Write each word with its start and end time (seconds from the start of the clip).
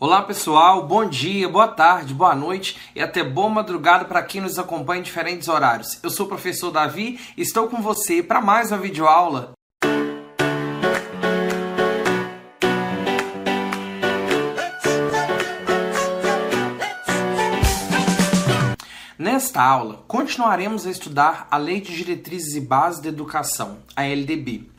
Olá 0.00 0.22
pessoal, 0.22 0.86
bom 0.86 1.08
dia, 1.08 1.48
boa 1.48 1.66
tarde, 1.66 2.14
boa 2.14 2.32
noite 2.32 2.78
e 2.94 3.02
até 3.02 3.24
boa 3.24 3.48
madrugada 3.48 4.04
para 4.04 4.22
quem 4.22 4.40
nos 4.40 4.56
acompanha 4.56 5.00
em 5.00 5.02
diferentes 5.02 5.48
horários. 5.48 5.98
Eu 6.04 6.08
sou 6.08 6.26
o 6.26 6.28
professor 6.28 6.70
Davi 6.70 7.18
e 7.36 7.42
estou 7.42 7.66
com 7.66 7.82
você 7.82 8.22
para 8.22 8.40
mais 8.40 8.70
uma 8.70 8.78
videoaula. 8.78 9.54
Nesta 19.18 19.60
aula, 19.60 20.04
continuaremos 20.06 20.86
a 20.86 20.92
estudar 20.92 21.48
a 21.50 21.56
Lei 21.56 21.80
de 21.80 21.92
Diretrizes 21.92 22.54
e 22.54 22.60
Bases 22.60 23.02
da 23.02 23.08
Educação, 23.08 23.78
a 23.96 24.04
LDB. 24.04 24.77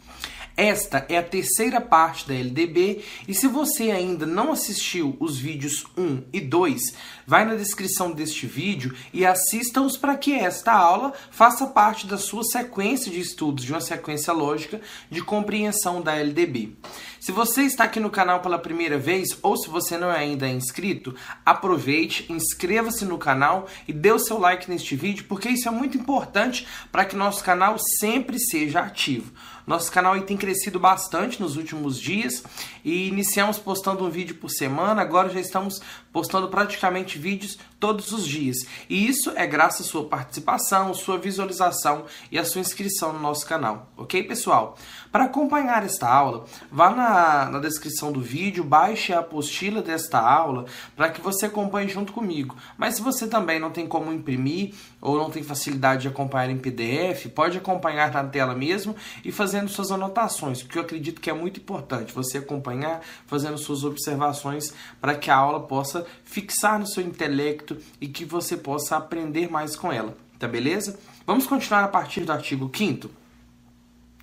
Esta 0.60 1.06
é 1.08 1.18
a 1.18 1.24
terceira 1.24 1.80
parte 1.80 2.28
da 2.28 2.34
LDB 2.34 3.02
e 3.26 3.34
se 3.34 3.48
você 3.48 3.92
ainda 3.92 4.26
não 4.26 4.52
assistiu 4.52 5.16
os 5.18 5.38
vídeos 5.38 5.86
1 5.98 6.24
e 6.34 6.42
2, 6.42 6.82
vai 7.26 7.46
na 7.46 7.56
descrição 7.56 8.12
deste 8.12 8.46
vídeo 8.46 8.94
e 9.14 9.26
assista-os 9.26 9.96
para 9.96 10.18
que 10.18 10.34
esta 10.34 10.74
aula 10.74 11.14
faça 11.32 11.66
parte 11.68 12.06
da 12.06 12.18
sua 12.18 12.44
sequência 12.44 13.10
de 13.10 13.22
estudos, 13.22 13.64
de 13.64 13.72
uma 13.72 13.80
sequência 13.80 14.34
lógica 14.34 14.82
de 15.10 15.22
compreensão 15.22 16.02
da 16.02 16.14
LDB. 16.14 16.76
Se 17.20 17.34
você 17.34 17.64
está 17.64 17.84
aqui 17.84 18.00
no 18.00 18.10
canal 18.10 18.40
pela 18.40 18.58
primeira 18.58 18.98
vez 18.98 19.38
ou 19.42 19.58
se 19.58 19.70
você 19.70 19.98
não 19.98 20.10
é 20.10 20.20
ainda 20.20 20.48
inscrito, 20.48 21.14
aproveite, 21.46 22.26
inscreva-se 22.32 23.04
no 23.04 23.18
canal 23.18 23.68
e 23.86 23.92
dê 23.92 24.12
o 24.12 24.20
seu 24.20 24.40
like 24.40 24.70
neste 24.70 24.96
vídeo, 24.96 25.26
porque 25.28 25.50
isso 25.50 25.68
é 25.68 25.72
muito 25.72 25.98
importante 25.98 26.66
para 26.92 27.04
que 27.04 27.18
nosso 27.18 27.44
canal 27.44 27.78
sempre 28.00 28.40
seja 28.40 28.80
ativo. 28.80 29.34
Nosso 29.68 29.92
canal 29.92 30.20
tem 30.22 30.36
crescido 30.36 30.80
bastante 30.80 31.40
nos 31.40 31.56
últimos 31.56 32.00
dias 32.00 32.44
e 32.84 33.08
iniciamos 33.08 33.60
postando 33.60 34.04
um 34.04 34.10
vídeo 34.10 34.36
por 34.36 34.50
semana, 34.50 35.02
agora 35.02 35.30
já 35.30 35.40
estamos 35.40 35.80
postando 36.12 36.48
praticamente 36.48 37.20
vídeos 37.20 37.60
todos 37.80 38.12
os 38.12 38.26
dias. 38.26 38.58
E 38.90 39.08
isso 39.08 39.32
é 39.36 39.46
graças 39.46 39.86
à 39.86 39.90
sua 39.90 40.06
participação, 40.06 40.92
sua 40.96 41.20
visualização 41.20 42.06
e 42.32 42.40
a 42.40 42.46
sua 42.46 42.62
inscrição 42.62 43.14
no 43.14 43.20
nosso 43.20 43.46
canal, 43.46 43.92
ok, 43.96 44.24
pessoal? 44.24 44.76
Para 45.12 45.24
acompanhar 45.24 45.84
esta 45.84 46.08
aula, 46.08 46.46
vá 46.72 46.92
na, 46.92 47.50
na 47.50 47.60
descrição 47.60 48.12
do 48.12 48.22
vídeo, 48.22 48.64
baixe 48.64 49.12
a 49.12 49.20
apostila 49.20 49.82
desta 49.82 50.20
aula 50.20 50.66
para 50.96 51.10
que 51.10 51.20
você 51.20 51.48
acompanhe 51.48 51.90
junto 51.90 52.14
comigo. 52.14 52.56
Mas 52.78 52.96
se 52.96 53.02
você 53.02 53.28
também 53.28 53.60
não 53.60 53.72
tem 53.72 53.88
como 53.88 54.14
imprimir 54.14 54.76
ou 55.02 55.18
não 55.18 55.32
tem 55.32 55.42
facilidade 55.42 56.04
de 56.04 56.08
acompanhar 56.10 56.52
em 56.52 56.60
PDF, 56.60 57.28
pode 57.34 57.58
acompanhar 57.58 58.12
na 58.12 58.24
tela 58.24 58.54
mesmo 58.54 58.96
e 59.26 59.32
fazendo 59.32 59.68
suas 59.68 59.92
anotações, 59.92 60.62
porque 60.62 60.78
eu 60.78 60.84
acredito 60.84 61.20
que 61.20 61.30
é 61.30 61.34
muito 61.34 61.60
importante 61.60 62.14
você 62.14 62.38
acompanhar, 62.38 63.02
fazendo 63.26 63.58
suas 63.58 63.84
observações 63.84 64.74
para 65.02 65.16
que 65.16 65.32
a 65.32 65.36
aula 65.36 65.62
possa 65.62 66.06
fixar 66.24 66.78
no 66.78 66.86
seu 66.86 67.04
intelecto 67.04 67.78
e 68.00 68.08
que 68.08 68.26
você 68.26 68.56
possa 68.56 68.98
aprender 68.98 69.50
mais 69.50 69.76
com 69.76 69.92
ela. 69.92 70.16
Tá 70.38 70.48
beleza? 70.48 71.00
Vamos 71.26 71.48
continuar 71.48 71.84
a 71.84 71.88
partir 71.88 72.22
do 72.22 72.32
artigo 72.32 72.72
5 72.74 73.10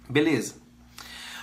Beleza? 0.08 0.65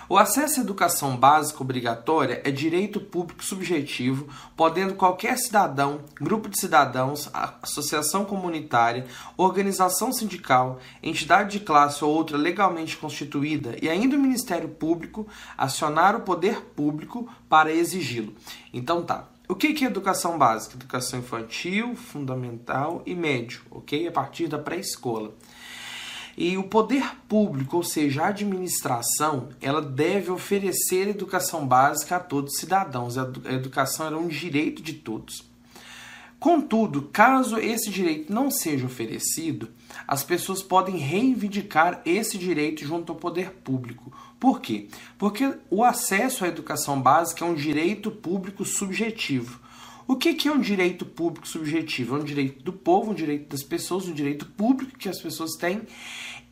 O 0.09 0.17
acesso 0.17 0.59
à 0.59 0.63
educação 0.63 1.15
básica 1.15 1.63
obrigatória 1.63 2.41
é 2.43 2.51
direito 2.51 2.99
público 2.99 3.43
subjetivo, 3.43 4.27
podendo 4.55 4.95
qualquer 4.95 5.37
cidadão, 5.37 6.01
grupo 6.19 6.49
de 6.49 6.59
cidadãos, 6.59 7.29
associação 7.61 8.25
comunitária, 8.25 9.05
organização 9.37 10.11
sindical, 10.11 10.79
entidade 11.01 11.57
de 11.57 11.65
classe 11.65 12.03
ou 12.03 12.13
outra 12.13 12.37
legalmente 12.37 12.97
constituída 12.97 13.77
e 13.81 13.89
ainda 13.89 14.17
o 14.17 14.19
Ministério 14.19 14.67
Público 14.69 15.25
acionar 15.57 16.15
o 16.15 16.21
poder 16.21 16.61
público 16.75 17.29
para 17.47 17.71
exigi-lo. 17.71 18.35
Então 18.73 19.03
tá. 19.03 19.29
O 19.47 19.55
que 19.55 19.83
é 19.83 19.88
educação 19.88 20.38
básica? 20.38 20.75
Educação 20.75 21.19
infantil, 21.19 21.95
fundamental 21.95 23.03
e 23.05 23.13
médio, 23.13 23.61
ok? 23.69 24.07
A 24.07 24.11
partir 24.11 24.47
da 24.47 24.57
pré-escola. 24.57 25.33
E 26.35 26.57
o 26.57 26.63
poder 26.63 27.15
público, 27.27 27.77
ou 27.77 27.83
seja, 27.83 28.23
a 28.23 28.27
administração, 28.27 29.49
ela 29.61 29.81
deve 29.81 30.31
oferecer 30.31 31.07
educação 31.07 31.67
básica 31.67 32.16
a 32.16 32.19
todos 32.19 32.53
os 32.53 32.59
cidadãos. 32.59 33.17
A 33.17 33.23
educação 33.51 34.07
é 34.07 34.17
um 34.17 34.27
direito 34.27 34.81
de 34.81 34.93
todos. 34.93 35.51
Contudo, 36.43 37.03
caso 37.03 37.57
esse 37.57 37.89
direito 37.89 38.33
não 38.33 38.51
seja 38.51 38.85
oferecido, 38.85 39.69
as 40.05 40.23
pessoas 40.23 40.61
podem 40.61 40.97
reivindicar 40.97 42.01
esse 42.05 42.38
direito 42.38 42.83
junto 42.85 43.13
ao 43.13 43.17
poder 43.17 43.51
público. 43.63 44.11
Por 44.38 44.59
quê? 44.59 44.89
Porque 45.17 45.53
o 45.69 45.85
acesso 45.85 46.43
à 46.43 46.49
educação 46.49 47.01
básica 47.01 47.45
é 47.45 47.47
um 47.47 47.55
direito 47.55 48.11
público 48.11 48.66
subjetivo. 48.66 49.57
O 50.08 50.16
que, 50.16 50.47
é 50.47 50.52
um 50.52 50.59
direito 50.59 51.06
público 51.06 51.47
subjetivo? 51.47 52.18
É 52.18 52.19
um 52.19 52.24
direito 52.24 52.64
do 52.64 52.74
povo, 52.74 53.12
um 53.12 53.14
direito 53.14 53.50
das 53.50 53.64
pessoas, 53.64 54.08
um 54.08 54.14
direito 54.14 54.46
público 54.46 54.97
que 54.97 55.08
as 55.08 55.22
pessoas 55.22 55.52
têm 55.56 55.81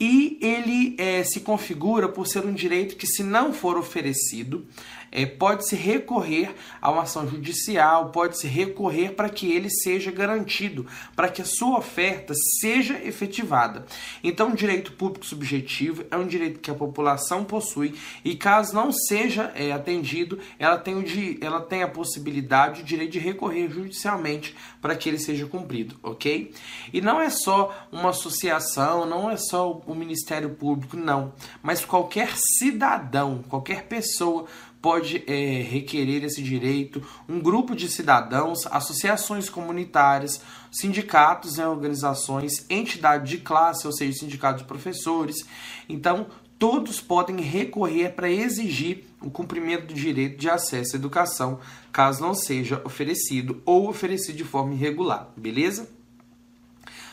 e 0.02 0.40
ele 0.42 0.96
é, 0.98 1.24
se 1.24 1.42
configura 1.42 2.10
por 2.10 2.26
ser 2.26 2.44
um 2.44 2.54
direito 2.54 2.96
que, 2.96 3.06
se 3.06 3.22
não 3.22 3.54
for 3.54 3.78
oferecido, 3.78 4.66
é, 5.12 5.26
pode-se 5.26 5.76
recorrer 5.76 6.56
a 6.82 6.90
uma 6.90 7.04
ação 7.04 7.28
judicial, 7.28 8.10
pode-se 8.10 8.48
recorrer 8.48 9.12
para 9.12 9.30
que 9.30 9.52
ele 9.52 9.70
seja 9.70 10.10
garantido, 10.10 10.88
para 11.16 11.28
que 11.28 11.42
a 11.42 11.46
sua 11.46 11.78
oferta 11.78 12.34
seja 12.62 13.00
efetivada. 13.04 13.86
Então, 14.24 14.52
o 14.52 14.56
direito 14.56 14.94
público 14.94 15.26
subjetivo 15.26 16.06
é 16.10 16.16
um 16.16 16.26
direito 16.26 16.60
que 16.60 16.72
a 16.72 16.76
população 16.76 17.44
possui 17.44 17.94
e, 18.24 18.36
caso 18.36 18.74
não 18.74 18.92
seja 18.92 19.52
é, 19.54 19.72
atendido, 19.72 20.40
ela 20.58 20.78
tem, 20.78 20.96
o 20.96 21.04
de, 21.04 21.38
ela 21.42 21.60
tem 21.60 21.84
a 21.84 21.88
possibilidade, 21.88 22.82
o 22.82 22.86
direito 22.86 23.12
de 23.12 23.20
recorrer 23.20 23.70
judicialmente 23.70 24.56
para 24.82 24.96
que 24.96 25.10
ele 25.10 25.20
seja 25.20 25.46
cumprido, 25.46 25.96
ok? 26.02 26.54
E 26.94 27.02
não 27.02 27.20
é 27.20 27.30
só 27.30 27.88
uma 27.92 28.10
associação, 28.12 29.06
não 29.06 29.30
é 29.30 29.36
só 29.36 29.70
o 29.92 29.96
Ministério 29.96 30.52
Público, 30.52 30.98
não, 30.98 31.34
mas 31.62 31.86
qualquer 31.86 32.34
cidadão, 32.36 33.44
qualquer 33.48 33.84
pessoa 33.84 34.46
pode 34.82 35.24
é, 35.28 35.62
requerer 35.62 36.24
esse 36.24 36.42
direito 36.42 37.04
um 37.30 37.40
grupo 37.40 37.76
de 37.76 37.88
cidadãos, 37.88 38.66
associações 38.68 39.50
comunitárias, 39.50 40.42
sindicatos, 40.72 41.58
né, 41.58 41.68
organizações, 41.68 42.66
entidade 42.70 43.30
de 43.30 43.38
classe, 43.38 43.86
ou 43.86 43.94
seja, 43.94 44.18
sindicato 44.18 44.60
de 44.60 44.66
professores. 44.66 45.46
Então, 45.88 46.28
todos 46.58 47.00
podem 47.00 47.42
recorrer 47.42 48.14
para 48.14 48.30
exigir 48.30 49.06
o 49.22 49.30
cumprimento 49.30 49.88
do 49.88 49.94
direito 49.94 50.38
de 50.38 50.50
acesso 50.50 50.96
à 50.96 51.00
educação, 51.00 51.60
caso 51.92 52.22
não 52.22 52.34
seja 52.34 52.82
oferecido 52.84 53.62
ou 53.66 53.88
oferecido 53.88 54.38
de 54.38 54.44
forma 54.44 54.74
irregular, 54.74 55.30
beleza? 55.38 55.88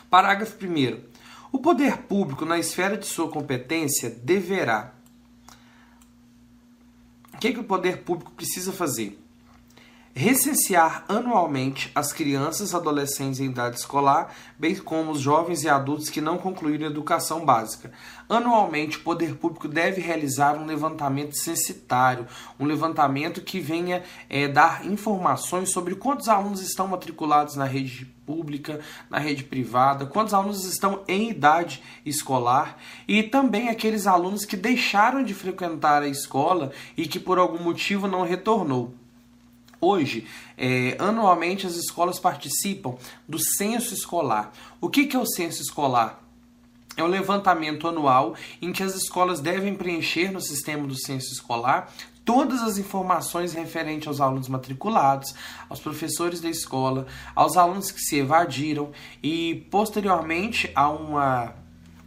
Parágrafo 0.09 0.55
1. 0.65 1.18
O 1.51 1.59
poder 1.59 1.97
público, 2.03 2.45
na 2.45 2.57
esfera 2.57 2.97
de 2.97 3.05
sua 3.05 3.29
competência, 3.29 4.09
deverá 4.09 4.93
o 7.33 7.37
que, 7.39 7.53
que 7.53 7.59
o 7.59 7.63
poder 7.63 8.03
público 8.03 8.31
precisa 8.31 8.73
fazer? 8.73 9.18
Recensear 10.15 11.05
anualmente 11.07 11.91
as 11.93 12.11
crianças, 12.11 12.73
adolescentes 12.73 13.39
em 13.39 13.45
idade 13.45 13.77
escolar, 13.77 14.35
bem 14.57 14.75
como 14.75 15.11
os 15.11 15.21
jovens 15.21 15.63
e 15.63 15.69
adultos 15.69 16.09
que 16.09 16.19
não 16.19 16.37
concluíram 16.37 16.87
a 16.87 16.89
educação 16.89 17.45
básica. 17.45 17.91
Anualmente, 18.27 18.97
o 18.97 19.01
poder 19.01 19.35
público 19.35 19.67
deve 19.67 20.01
realizar 20.01 20.57
um 20.57 20.65
levantamento 20.65 21.37
censitário, 21.37 22.27
um 22.59 22.65
levantamento 22.65 23.41
que 23.41 23.61
venha 23.61 24.03
é, 24.27 24.47
dar 24.47 24.85
informações 24.85 25.71
sobre 25.71 25.95
quantos 25.95 26.27
alunos 26.27 26.61
estão 26.61 26.87
matriculados 26.87 27.55
na 27.55 27.65
rede 27.65 28.05
pública, 28.25 28.79
na 29.09 29.19
rede 29.19 29.43
privada, 29.43 30.05
quantos 30.05 30.33
alunos 30.33 30.65
estão 30.65 31.03
em 31.07 31.29
idade 31.29 31.81
escolar 32.05 32.77
e 33.07 33.23
também 33.23 33.69
aqueles 33.69 34.05
alunos 34.05 34.43
que 34.43 34.57
deixaram 34.57 35.23
de 35.23 35.33
frequentar 35.33 36.01
a 36.01 36.07
escola 36.07 36.71
e 36.97 37.07
que 37.07 37.19
por 37.19 37.39
algum 37.39 37.63
motivo 37.63 38.07
não 38.07 38.23
retornou. 38.23 38.98
Hoje, 39.81 40.27
é, 40.57 40.97
anualmente, 40.99 41.65
as 41.65 41.75
escolas 41.75 42.19
participam 42.19 42.95
do 43.27 43.39
censo 43.39 43.93
escolar. 43.93 44.51
O 44.81 44.89
que, 44.89 45.05
que 45.05 45.15
é 45.15 45.19
o 45.19 45.25
censo 45.25 45.61
escolar? 45.61 46.21
É 46.97 47.03
um 47.03 47.07
levantamento 47.07 47.87
anual 47.87 48.35
em 48.61 48.73
que 48.73 48.83
as 48.83 48.93
escolas 48.93 49.39
devem 49.39 49.73
preencher 49.75 50.31
no 50.31 50.41
sistema 50.41 50.85
do 50.85 50.95
censo 50.95 51.31
escolar 51.31 51.93
todas 52.25 52.61
as 52.61 52.77
informações 52.77 53.53
referentes 53.53 54.07
aos 54.07 54.21
alunos 54.21 54.47
matriculados, 54.47 55.33
aos 55.67 55.79
professores 55.79 56.39
da 56.39 56.49
escola, 56.49 57.07
aos 57.33 57.57
alunos 57.57 57.89
que 57.89 58.01
se 58.01 58.17
evadiram 58.17 58.91
e 59.23 59.65
posteriormente 59.71 60.71
a 60.75 60.89
uma 60.89 61.55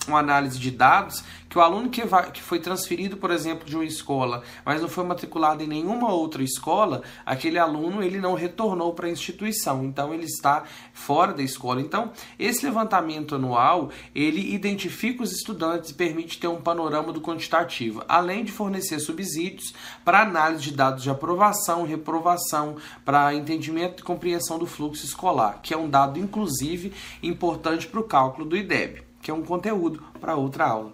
uma 0.08 0.18
análise 0.18 0.58
de 0.58 0.70
dados 0.70 1.22
que 1.52 1.58
o 1.58 1.60
aluno 1.60 1.90
que, 1.90 2.02
vai, 2.02 2.32
que 2.32 2.42
foi 2.42 2.58
transferido, 2.58 3.18
por 3.18 3.30
exemplo, 3.30 3.66
de 3.66 3.76
uma 3.76 3.84
escola, 3.84 4.42
mas 4.64 4.80
não 4.80 4.88
foi 4.88 5.04
matriculado 5.04 5.62
em 5.62 5.66
nenhuma 5.66 6.10
outra 6.10 6.42
escola, 6.42 7.02
aquele 7.26 7.58
aluno 7.58 8.02
ele 8.02 8.18
não 8.18 8.32
retornou 8.32 8.94
para 8.94 9.06
a 9.06 9.10
instituição, 9.10 9.84
então 9.84 10.14
ele 10.14 10.24
está 10.24 10.64
fora 10.94 11.34
da 11.34 11.42
escola. 11.42 11.82
Então, 11.82 12.10
esse 12.38 12.64
levantamento 12.64 13.34
anual, 13.34 13.90
ele 14.14 14.54
identifica 14.54 15.22
os 15.22 15.30
estudantes 15.30 15.90
e 15.90 15.94
permite 15.94 16.38
ter 16.40 16.48
um 16.48 16.62
panorama 16.62 17.12
do 17.12 17.20
quantitativo, 17.20 18.02
além 18.08 18.44
de 18.44 18.50
fornecer 18.50 18.98
subsídios 18.98 19.74
para 20.02 20.22
análise 20.22 20.62
de 20.62 20.72
dados 20.72 21.02
de 21.02 21.10
aprovação, 21.10 21.84
reprovação, 21.84 22.76
para 23.04 23.34
entendimento 23.34 24.00
e 24.00 24.04
compreensão 24.04 24.58
do 24.58 24.66
fluxo 24.66 25.04
escolar, 25.04 25.60
que 25.62 25.74
é 25.74 25.76
um 25.76 25.90
dado, 25.90 26.18
inclusive, 26.18 26.94
importante 27.22 27.86
para 27.86 28.00
o 28.00 28.04
cálculo 28.04 28.48
do 28.48 28.56
IDEB, 28.56 29.11
que 29.22 29.30
é 29.30 29.34
um 29.34 29.42
conteúdo 29.42 30.02
para 30.20 30.36
outra 30.36 30.66
aula. 30.66 30.92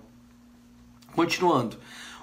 Continuando. 1.16 1.78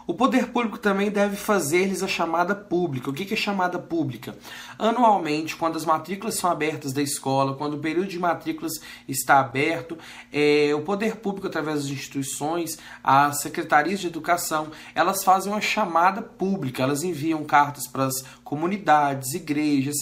O 0.08 0.14
poder 0.14 0.50
público 0.50 0.78
também 0.78 1.10
deve 1.10 1.36
fazer-lhes 1.36 2.04
a 2.04 2.08
chamada 2.08 2.54
pública. 2.54 3.10
O 3.10 3.14
que 3.14 3.34
é 3.34 3.36
chamada 3.36 3.80
pública? 3.80 4.38
Anualmente, 4.78 5.56
quando 5.56 5.78
as 5.78 5.84
matrículas 5.84 6.36
são 6.36 6.52
abertas 6.52 6.94
da 6.94 7.02
escola, 7.02 7.56
quando 7.56 7.74
o 7.74 7.80
período 7.80 8.08
de 8.08 8.20
matrículas 8.20 8.74
está 9.08 9.40
aberto, 9.40 9.98
é, 10.32 10.76
o 10.76 10.82
poder 10.82 11.16
público, 11.16 11.48
através 11.48 11.82
das 11.82 11.92
instituições, 11.92 12.78
as 13.04 13.42
secretarias 13.42 14.00
de 14.00 14.06
educação, 14.06 14.68
elas 14.94 15.24
fazem 15.24 15.52
uma 15.52 15.62
chamada 15.62 16.22
pública, 16.22 16.84
elas 16.84 17.02
enviam 17.02 17.44
cartas 17.44 17.88
para 17.88 18.06
as 18.06 18.24
comunidades, 18.44 19.34
igrejas, 19.34 19.96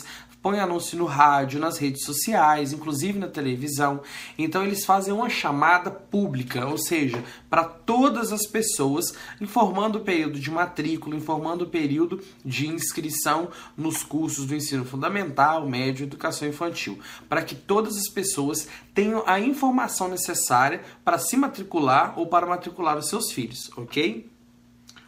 põe 0.43 0.59
anúncio 0.59 0.97
no 0.97 1.05
rádio, 1.05 1.57
nas 1.57 1.77
redes 1.77 2.03
sociais, 2.03 2.73
inclusive 2.73 3.17
na 3.17 3.29
televisão. 3.29 4.01
Então 4.37 4.61
eles 4.61 4.83
fazem 4.83 5.13
uma 5.13 5.29
chamada 5.29 5.89
pública, 5.89 6.67
ou 6.67 6.77
seja, 6.77 7.23
para 7.49 7.63
todas 7.63 8.33
as 8.33 8.45
pessoas, 8.45 9.05
informando 9.39 9.99
o 9.99 10.01
período 10.01 10.37
de 10.37 10.51
matrícula, 10.51 11.15
informando 11.15 11.63
o 11.63 11.69
período 11.69 12.21
de 12.43 12.67
inscrição 12.67 13.47
nos 13.77 14.03
cursos 14.03 14.45
do 14.45 14.53
ensino 14.53 14.83
fundamental, 14.83 15.65
médio 15.65 16.03
e 16.03 16.07
educação 16.07 16.45
infantil, 16.45 16.99
para 17.29 17.41
que 17.41 17.55
todas 17.55 17.95
as 17.95 18.09
pessoas 18.09 18.67
tenham 18.93 19.23
a 19.25 19.39
informação 19.39 20.09
necessária 20.09 20.81
para 21.05 21.17
se 21.17 21.37
matricular 21.37 22.19
ou 22.19 22.27
para 22.27 22.45
matricular 22.45 22.97
os 22.97 23.07
seus 23.07 23.31
filhos, 23.31 23.71
ok? 23.77 24.29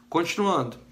Continuando 0.08 0.85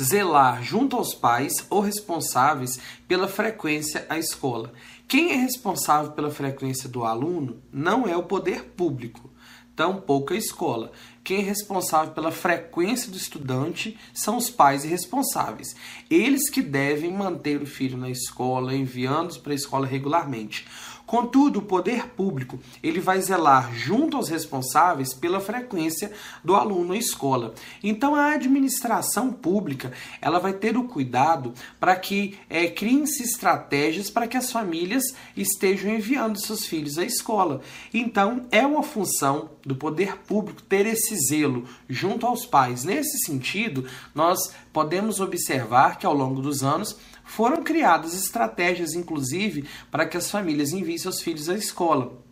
zelar 0.00 0.62
junto 0.62 0.96
aos 0.96 1.14
pais 1.14 1.66
ou 1.70 1.80
responsáveis 1.80 2.78
pela 3.08 3.28
frequência 3.28 4.06
à 4.08 4.18
escola. 4.18 4.72
Quem 5.08 5.32
é 5.32 5.36
responsável 5.36 6.12
pela 6.12 6.30
frequência 6.30 6.88
do 6.88 7.04
aluno 7.04 7.62
não 7.72 8.06
é 8.06 8.16
o 8.16 8.24
poder 8.24 8.64
público, 8.64 9.30
tampouco 9.74 10.32
a 10.32 10.36
escola. 10.36 10.90
Quem 11.22 11.38
é 11.38 11.42
responsável 11.42 12.12
pela 12.12 12.30
frequência 12.30 13.10
do 13.10 13.16
estudante 13.16 13.98
são 14.14 14.36
os 14.36 14.48
pais 14.48 14.84
e 14.84 14.88
responsáveis. 14.88 15.74
Eles 16.10 16.48
que 16.48 16.62
devem 16.62 17.12
manter 17.12 17.60
o 17.60 17.66
filho 17.66 17.96
na 17.96 18.08
escola, 18.08 18.74
enviando-os 18.74 19.38
para 19.38 19.52
a 19.52 19.56
escola 19.56 19.86
regularmente. 19.86 20.66
Contudo, 21.06 21.60
o 21.60 21.62
poder 21.62 22.08
público 22.08 22.58
ele 22.82 22.98
vai 22.98 23.20
zelar 23.22 23.72
junto 23.72 24.16
aos 24.16 24.28
responsáveis 24.28 25.14
pela 25.14 25.40
frequência 25.40 26.10
do 26.42 26.56
aluno 26.56 26.92
à 26.92 26.96
escola. 26.96 27.54
Então, 27.82 28.14
a 28.14 28.32
administração 28.32 29.32
pública 29.32 29.92
ela 30.20 30.40
vai 30.40 30.52
ter 30.52 30.76
o 30.76 30.84
cuidado 30.84 31.54
para 31.78 31.94
que 31.94 32.36
é, 32.50 32.66
criem-se 32.66 33.22
estratégias 33.22 34.10
para 34.10 34.26
que 34.26 34.36
as 34.36 34.50
famílias 34.50 35.04
estejam 35.36 35.94
enviando 35.94 36.44
seus 36.44 36.66
filhos 36.66 36.98
à 36.98 37.04
escola. 37.04 37.60
Então, 37.94 38.46
é 38.50 38.66
uma 38.66 38.82
função 38.82 39.50
do 39.64 39.76
poder 39.76 40.18
público 40.18 40.62
ter 40.62 40.86
esse 40.86 41.16
zelo 41.28 41.64
junto 41.88 42.26
aos 42.26 42.44
pais. 42.44 42.84
Nesse 42.84 43.18
sentido, 43.24 43.86
nós 44.14 44.52
podemos 44.72 45.20
observar 45.20 45.98
que 45.98 46.06
ao 46.06 46.14
longo 46.14 46.40
dos 46.40 46.62
anos 46.62 46.96
foram 47.26 47.62
criadas 47.62 48.14
estratégias, 48.14 48.94
inclusive, 48.94 49.68
para 49.90 50.06
que 50.06 50.16
as 50.16 50.30
famílias 50.30 50.72
enviem 50.72 50.96
seus 50.96 51.20
filhos 51.20 51.50
à 51.50 51.54
escola. 51.54 52.24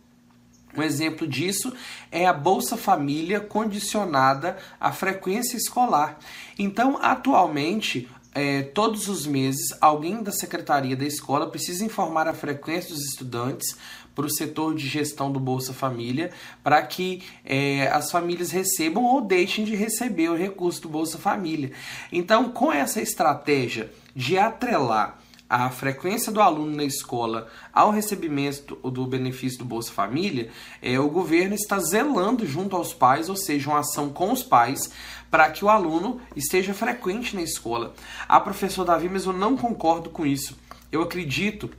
Um 0.75 0.81
exemplo 0.81 1.27
disso 1.27 1.71
é 2.11 2.25
a 2.25 2.33
Bolsa 2.33 2.75
Família 2.75 3.39
condicionada 3.39 4.57
à 4.79 4.91
frequência 4.91 5.55
escolar. 5.55 6.17
Então, 6.57 6.97
atualmente, 7.01 8.09
é, 8.33 8.63
todos 8.63 9.07
os 9.07 9.25
meses, 9.25 9.73
alguém 9.79 10.21
da 10.21 10.31
secretaria 10.31 10.95
da 10.95 11.05
escola 11.05 11.49
precisa 11.49 11.85
informar 11.85 12.27
a 12.27 12.33
frequência 12.33 12.89
dos 12.93 13.05
estudantes 13.05 13.77
para 14.15 14.25
o 14.25 14.29
setor 14.29 14.73
de 14.73 14.87
gestão 14.87 15.31
do 15.31 15.39
Bolsa 15.39 15.73
Família, 15.73 16.31
para 16.63 16.81
que 16.81 17.21
é, 17.43 17.87
as 17.89 18.09
famílias 18.09 18.49
recebam 18.49 19.03
ou 19.03 19.21
deixem 19.21 19.65
de 19.65 19.75
receber 19.75 20.29
o 20.29 20.37
recurso 20.37 20.81
do 20.81 20.89
Bolsa 20.89 21.17
Família. 21.17 21.71
Então, 22.11 22.49
com 22.49 22.71
essa 22.71 23.01
estratégia 23.01 23.91
de 24.15 24.37
atrelar 24.37 25.19
a 25.47 25.69
frequência 25.69 26.31
do 26.31 26.41
aluno 26.41 26.75
na 26.75 26.83
escola 26.83 27.47
ao 27.71 27.91
recebimento 27.91 28.75
do 28.89 29.05
benefício 29.05 29.59
do 29.59 29.65
Bolsa 29.65 29.91
Família, 29.91 30.49
é, 30.81 30.99
o 30.99 31.09
governo 31.09 31.53
está 31.53 31.77
zelando 31.79 32.47
junto 32.47 32.75
aos 32.75 32.93
pais, 32.93 33.29
ou 33.29 33.35
seja, 33.35 33.69
uma 33.69 33.79
ação 33.79 34.09
com 34.09 34.31
os 34.31 34.41
pais, 34.41 34.89
para 35.29 35.49
que 35.51 35.63
o 35.63 35.69
aluno 35.69 36.19
esteja 36.35 36.73
frequente 36.73 37.35
na 37.35 37.41
escola. 37.41 37.93
A 38.27 38.39
professor 38.39 38.85
Davi, 38.85 39.09
mas 39.09 39.25
eu 39.25 39.33
não 39.33 39.55
concordo 39.55 40.09
com 40.09 40.25
isso. 40.25 40.57
Eu 40.91 41.01
acredito 41.01 41.69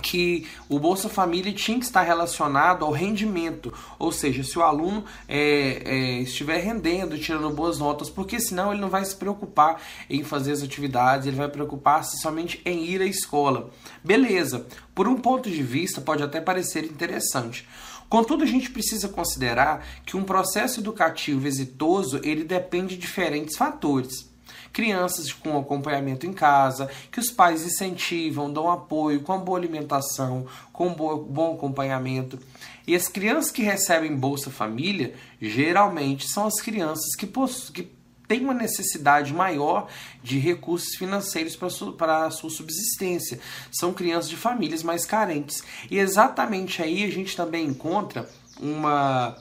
que 0.00 0.46
o 0.68 0.78
Bolsa 0.78 1.08
Família 1.08 1.52
tinha 1.52 1.78
que 1.78 1.84
estar 1.84 2.02
relacionado 2.02 2.84
ao 2.84 2.92
rendimento, 2.92 3.72
ou 3.98 4.10
seja, 4.10 4.42
se 4.42 4.58
o 4.58 4.62
aluno 4.62 5.04
é, 5.28 5.82
é, 5.84 6.20
estiver 6.20 6.58
rendendo, 6.58 7.18
tirando 7.18 7.50
boas 7.50 7.78
notas, 7.78 8.08
porque 8.08 8.40
senão 8.40 8.72
ele 8.72 8.80
não 8.80 8.88
vai 8.88 9.04
se 9.04 9.14
preocupar 9.16 9.80
em 10.08 10.24
fazer 10.24 10.52
as 10.52 10.62
atividades, 10.62 11.26
ele 11.26 11.36
vai 11.36 11.48
preocupar-se 11.48 12.20
somente 12.20 12.60
em 12.64 12.84
ir 12.84 13.02
à 13.02 13.06
escola. 13.06 13.70
Beleza, 14.02 14.66
por 14.94 15.06
um 15.06 15.16
ponto 15.16 15.50
de 15.50 15.62
vista 15.62 16.00
pode 16.00 16.22
até 16.22 16.40
parecer 16.40 16.84
interessante. 16.84 17.68
Contudo, 18.08 18.42
a 18.42 18.46
gente 18.46 18.70
precisa 18.70 19.08
considerar 19.08 19.86
que 20.04 20.16
um 20.16 20.24
processo 20.24 20.80
educativo 20.80 21.46
exitoso 21.46 22.20
ele 22.24 22.42
depende 22.42 22.96
de 22.96 23.02
diferentes 23.02 23.56
fatores 23.56 24.29
crianças 24.72 25.32
com 25.32 25.58
acompanhamento 25.58 26.26
em 26.26 26.32
casa, 26.32 26.88
que 27.10 27.20
os 27.20 27.30
pais 27.30 27.64
incentivam, 27.64 28.52
dão 28.52 28.70
apoio 28.70 29.20
com 29.20 29.38
boa 29.38 29.58
alimentação, 29.58 30.46
com 30.72 30.92
bom 30.92 31.54
acompanhamento. 31.54 32.38
E 32.86 32.94
as 32.94 33.08
crianças 33.08 33.50
que 33.50 33.62
recebem 33.62 34.16
Bolsa 34.16 34.50
Família, 34.50 35.14
geralmente 35.40 36.28
são 36.28 36.46
as 36.46 36.60
crianças 36.60 37.14
que, 37.16 37.26
que 37.72 38.00
têm 38.26 38.42
uma 38.42 38.54
necessidade 38.54 39.32
maior 39.32 39.88
de 40.22 40.38
recursos 40.38 40.94
financeiros 40.96 41.58
para 41.96 42.26
a 42.26 42.30
sua 42.30 42.50
subsistência. 42.50 43.40
São 43.72 43.92
crianças 43.92 44.30
de 44.30 44.36
famílias 44.36 44.82
mais 44.82 45.04
carentes. 45.04 45.64
E 45.90 45.98
exatamente 45.98 46.80
aí 46.80 47.04
a 47.04 47.10
gente 47.10 47.36
também 47.36 47.66
encontra 47.66 48.28
uma 48.60 49.36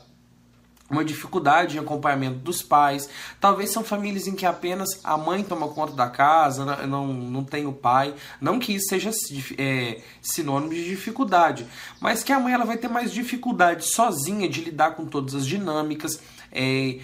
uma 0.89 1.05
dificuldade 1.05 1.77
em 1.77 1.79
acompanhamento 1.79 2.39
dos 2.39 2.61
pais. 2.61 3.09
Talvez 3.39 3.71
são 3.71 3.83
famílias 3.83 4.27
em 4.27 4.35
que 4.35 4.45
apenas 4.45 4.89
a 5.03 5.17
mãe 5.17 5.43
toma 5.43 5.67
conta 5.67 5.93
da 5.93 6.09
casa, 6.09 6.65
não, 6.87 7.07
não 7.07 7.43
tem 7.43 7.65
o 7.65 7.73
pai. 7.73 8.13
Não 8.41 8.59
que 8.59 8.73
isso 8.73 8.89
seja 8.89 9.11
é, 9.57 10.01
sinônimo 10.21 10.73
de 10.73 10.85
dificuldade, 10.85 11.67
mas 12.01 12.23
que 12.23 12.33
a 12.33 12.39
mãe 12.39 12.53
ela 12.53 12.65
vai 12.65 12.77
ter 12.77 12.87
mais 12.87 13.11
dificuldade 13.11 13.85
sozinha 13.85 14.49
de 14.49 14.61
lidar 14.61 14.91
com 14.91 15.05
todas 15.05 15.35
as 15.35 15.45
dinâmicas, 15.45 16.19
é, 16.51 16.99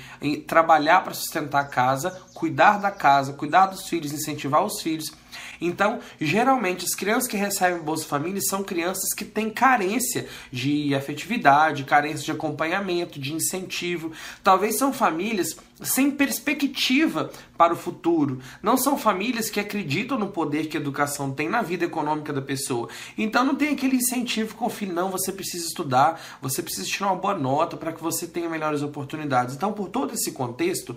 trabalhar 0.47 1.03
para 1.03 1.13
sustentar 1.13 1.61
a 1.61 1.65
casa, 1.65 2.11
cuidar 2.33 2.79
da 2.79 2.91
casa, 2.91 3.33
cuidar 3.33 3.67
dos 3.67 3.87
filhos, 3.87 4.11
incentivar 4.11 4.63
os 4.63 4.81
filhos. 4.81 5.11
Então, 5.59 5.99
geralmente, 6.19 6.85
as 6.85 6.95
crianças 6.95 7.29
que 7.29 7.37
recebem 7.37 7.81
Bolsa 7.81 8.05
Família 8.05 8.41
são 8.41 8.63
crianças 8.63 9.13
que 9.15 9.25
têm 9.25 9.49
carência 9.49 10.27
de 10.51 10.93
afetividade, 10.95 11.83
carência 11.83 12.25
de 12.25 12.31
acompanhamento, 12.31 13.19
de 13.19 13.33
incentivo. 13.33 14.11
Talvez 14.43 14.77
são 14.77 14.93
famílias 14.93 15.55
sem 15.81 16.09
perspectiva 16.09 17.31
para 17.57 17.73
o 17.73 17.75
futuro. 17.75 18.39
Não 18.63 18.77
são 18.77 18.97
famílias 18.97 19.49
que 19.49 19.59
acreditam 19.59 20.17
no 20.17 20.29
poder 20.29 20.67
que 20.67 20.77
a 20.77 20.79
educação 20.79 21.31
tem 21.31 21.49
na 21.49 21.61
vida 21.61 21.85
econômica 21.85 22.31
da 22.31 22.41
pessoa. 22.41 22.87
Então 23.17 23.43
não 23.43 23.55
tem 23.55 23.69
aquele 23.69 23.97
incentivo 23.97 24.55
com 24.55 24.65
o 24.65 24.69
filho, 24.69 24.93
não, 24.93 25.09
você 25.09 25.31
precisa 25.31 25.67
estudar, 25.67 26.21
você 26.41 26.61
precisa 26.61 26.87
tirar 26.87 27.07
uma 27.07 27.15
boa 27.15 27.37
nota 27.37 27.75
para 27.75 27.91
que 27.91 28.01
você 28.01 28.25
tenha 28.25 28.49
melhores 28.49 28.81
oportunidades. 28.81 29.55
Então, 29.55 29.73
por 29.73 29.89
todo 29.89 30.13
esse 30.13 30.31
contexto, 30.31 30.95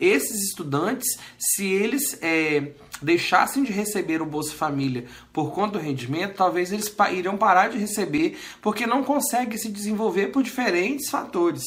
esses 0.00 0.48
estudantes, 0.48 1.18
se 1.38 1.66
eles 1.66 2.18
é, 2.20 2.72
deixassem 3.00 3.62
de 3.62 3.72
receber 3.72 3.97
o 4.22 4.26
Bolsa 4.26 4.54
Família 4.54 5.06
por 5.32 5.52
conta 5.52 5.78
do 5.78 5.84
rendimento, 5.84 6.36
talvez 6.36 6.72
eles 6.72 6.94
iriam 7.12 7.36
parar 7.36 7.68
de 7.68 7.78
receber 7.78 8.38
porque 8.60 8.86
não 8.86 9.04
conseguem 9.04 9.58
se 9.58 9.68
desenvolver 9.68 10.28
por 10.28 10.42
diferentes 10.42 11.08
fatores. 11.08 11.62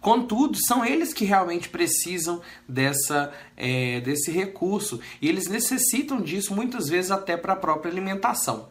Contudo, 0.00 0.58
são 0.68 0.84
eles 0.84 1.14
que 1.14 1.24
realmente 1.24 1.70
precisam 1.70 2.42
dessa, 2.68 3.32
é, 3.56 4.00
desse 4.00 4.30
recurso 4.30 5.00
e 5.20 5.28
eles 5.28 5.48
necessitam 5.48 6.20
disso 6.20 6.54
muitas 6.54 6.90
vezes 6.90 7.10
até 7.10 7.38
para 7.38 7.54
a 7.54 7.56
própria 7.56 7.90
alimentação. 7.90 8.68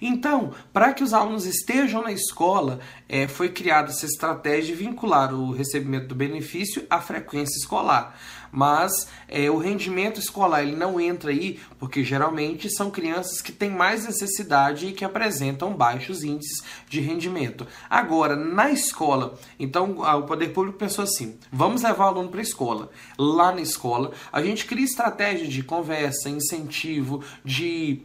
Então, 0.00 0.52
para 0.72 0.92
que 0.92 1.04
os 1.04 1.12
alunos 1.12 1.44
estejam 1.44 2.02
na 2.02 2.12
escola, 2.12 2.80
é, 3.08 3.28
foi 3.28 3.50
criada 3.50 3.90
essa 3.90 4.06
estratégia 4.06 4.74
de 4.74 4.82
vincular 4.82 5.34
o 5.34 5.52
recebimento 5.52 6.08
do 6.08 6.14
benefício 6.14 6.86
à 6.88 7.00
frequência 7.00 7.58
escolar. 7.58 8.16
Mas 8.52 9.08
é, 9.28 9.50
o 9.50 9.58
rendimento 9.58 10.18
escolar 10.18 10.62
ele 10.62 10.74
não 10.74 11.00
entra 11.00 11.30
aí 11.30 11.60
porque 11.78 12.02
geralmente 12.02 12.68
são 12.68 12.90
crianças 12.90 13.40
que 13.40 13.52
têm 13.52 13.70
mais 13.70 14.04
necessidade 14.06 14.86
e 14.86 14.92
que 14.92 15.04
apresentam 15.04 15.72
baixos 15.72 16.24
índices 16.24 16.62
de 16.88 17.00
rendimento. 17.00 17.66
Agora, 17.88 18.34
na 18.34 18.70
escola, 18.70 19.38
então 19.58 20.00
o 20.00 20.22
poder 20.24 20.48
público 20.48 20.78
pensou 20.78 21.04
assim: 21.04 21.38
vamos 21.52 21.82
levar 21.82 22.06
o 22.06 22.08
aluno 22.08 22.28
para 22.28 22.40
a 22.40 22.42
escola. 22.42 22.90
Lá 23.16 23.52
na 23.52 23.60
escola, 23.60 24.12
a 24.32 24.42
gente 24.42 24.66
cria 24.66 24.84
estratégia 24.84 25.46
de 25.46 25.62
conversa, 25.62 26.28
incentivo, 26.28 27.22
de 27.44 28.02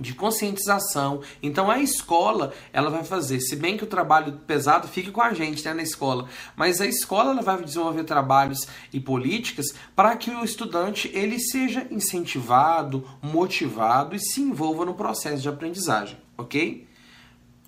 de 0.00 0.14
conscientização. 0.14 1.20
Então 1.42 1.70
a 1.70 1.78
escola 1.78 2.52
ela 2.72 2.90
vai 2.90 3.04
fazer, 3.04 3.40
se 3.40 3.56
bem 3.56 3.76
que 3.76 3.84
o 3.84 3.88
trabalho 3.88 4.32
pesado 4.46 4.88
fique 4.88 5.10
com 5.10 5.22
a 5.22 5.32
gente 5.32 5.64
né, 5.64 5.74
na 5.74 5.82
escola, 5.82 6.28
mas 6.56 6.80
a 6.80 6.86
escola 6.86 7.32
ela 7.32 7.42
vai 7.42 7.62
desenvolver 7.62 8.04
trabalhos 8.04 8.66
e 8.92 9.00
políticas 9.00 9.74
para 9.94 10.16
que 10.16 10.30
o 10.30 10.44
estudante 10.44 11.10
ele 11.14 11.38
seja 11.38 11.86
incentivado, 11.90 13.08
motivado 13.22 14.14
e 14.14 14.20
se 14.20 14.40
envolva 14.40 14.84
no 14.84 14.94
processo 14.94 15.42
de 15.42 15.48
aprendizagem, 15.48 16.18
ok? 16.36 16.86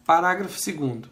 Parágrafo 0.05 0.59
2 0.59 1.11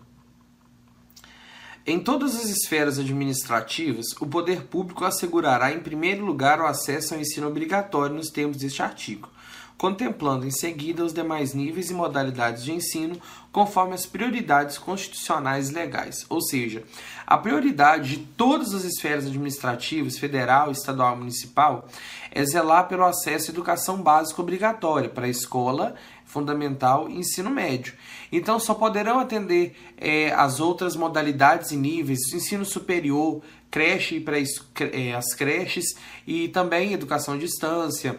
em 1.88 1.98
todas 1.98 2.37
as 2.37 2.50
esferas 2.50 2.98
administrativas, 2.98 4.08
o 4.20 4.26
poder 4.26 4.64
público 4.64 5.06
assegurará, 5.06 5.72
em 5.72 5.80
primeiro 5.80 6.22
lugar, 6.22 6.60
o 6.60 6.66
acesso 6.66 7.14
ao 7.14 7.20
ensino 7.20 7.48
obrigatório 7.48 8.14
nos 8.14 8.28
termos 8.28 8.58
deste 8.58 8.82
artigo, 8.82 9.30
contemplando 9.78 10.44
em 10.44 10.50
seguida 10.50 11.04
os 11.04 11.14
demais 11.14 11.54
níveis 11.54 11.88
e 11.88 11.94
modalidades 11.94 12.64
de 12.64 12.73
ensino 12.73 13.16
conforme 13.52 13.94
as 13.94 14.04
prioridades 14.04 14.76
constitucionais 14.76 15.70
e 15.70 15.75
legais. 15.75 16.26
Ou 16.28 16.42
seja, 16.42 16.82
a 17.25 17.38
prioridade 17.38 18.16
de 18.16 18.18
todas 18.18 18.75
as 18.75 18.85
esferas 18.85 19.26
administrativas, 19.26 20.18
federal, 20.18 20.73
estadual 20.73 21.14
e 21.14 21.18
municipal, 21.18 21.88
é 22.32 22.44
zelar 22.44 22.88
pelo 22.88 23.04
acesso 23.04 23.50
à 23.50 23.54
educação 23.54 24.02
básica 24.02 24.42
obrigatória 24.42 25.08
para 25.08 25.26
a 25.26 25.30
escola 25.30 25.94
fundamental 26.26 27.08
e 27.08 27.16
ensino 27.16 27.49
médio. 27.49 27.94
Então, 28.30 28.58
só 28.58 28.75
poderão 28.75 29.18
atender 29.18 29.75
é, 29.97 30.30
as 30.32 30.61
outras 30.61 30.94
modalidades 30.94 31.70
e 31.70 31.76
níveis, 31.76 32.32
ensino 32.35 32.64
superior, 32.64 33.40
creche 33.70 34.20
para 34.20 34.37
é, 34.38 35.14
as 35.14 35.35
creches 35.35 35.97
e 36.26 36.49
também 36.49 36.92
educação 36.92 37.35
à 37.35 37.38
distância, 37.38 38.18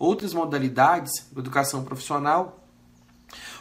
outras 0.00 0.32
modalidades, 0.32 1.26
educação 1.36 1.84
profissional, 1.84 2.64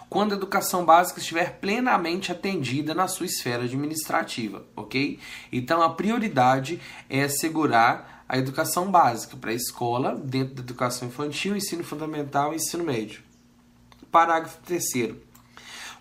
quando 0.10 0.32
a 0.32 0.38
educação 0.38 0.86
básica 0.86 1.20
estiver 1.20 1.60
plenamente 1.60 2.32
atendida 2.32 2.96
na 2.96 3.08
sua 3.08 3.26
esfera 3.26 3.66
administrativa, 3.66 4.66
ok? 4.76 5.20
Então 5.52 5.84
a 5.84 5.94
prioridade 5.94 6.82
é 7.10 7.24
assegurar 7.24 8.24
a 8.28 8.38
educação 8.38 8.90
básica 8.90 9.36
para 9.36 9.52
a 9.52 9.54
escola, 9.54 10.16
dentro 10.16 10.56
da 10.56 10.62
educação 10.62 11.10
infantil, 11.10 11.56
ensino 11.56 11.84
fundamental 11.84 12.54
e 12.54 12.56
ensino 12.56 12.84
médio. 12.84 13.22
Parágrafo 14.10 14.58
3. 14.66 15.16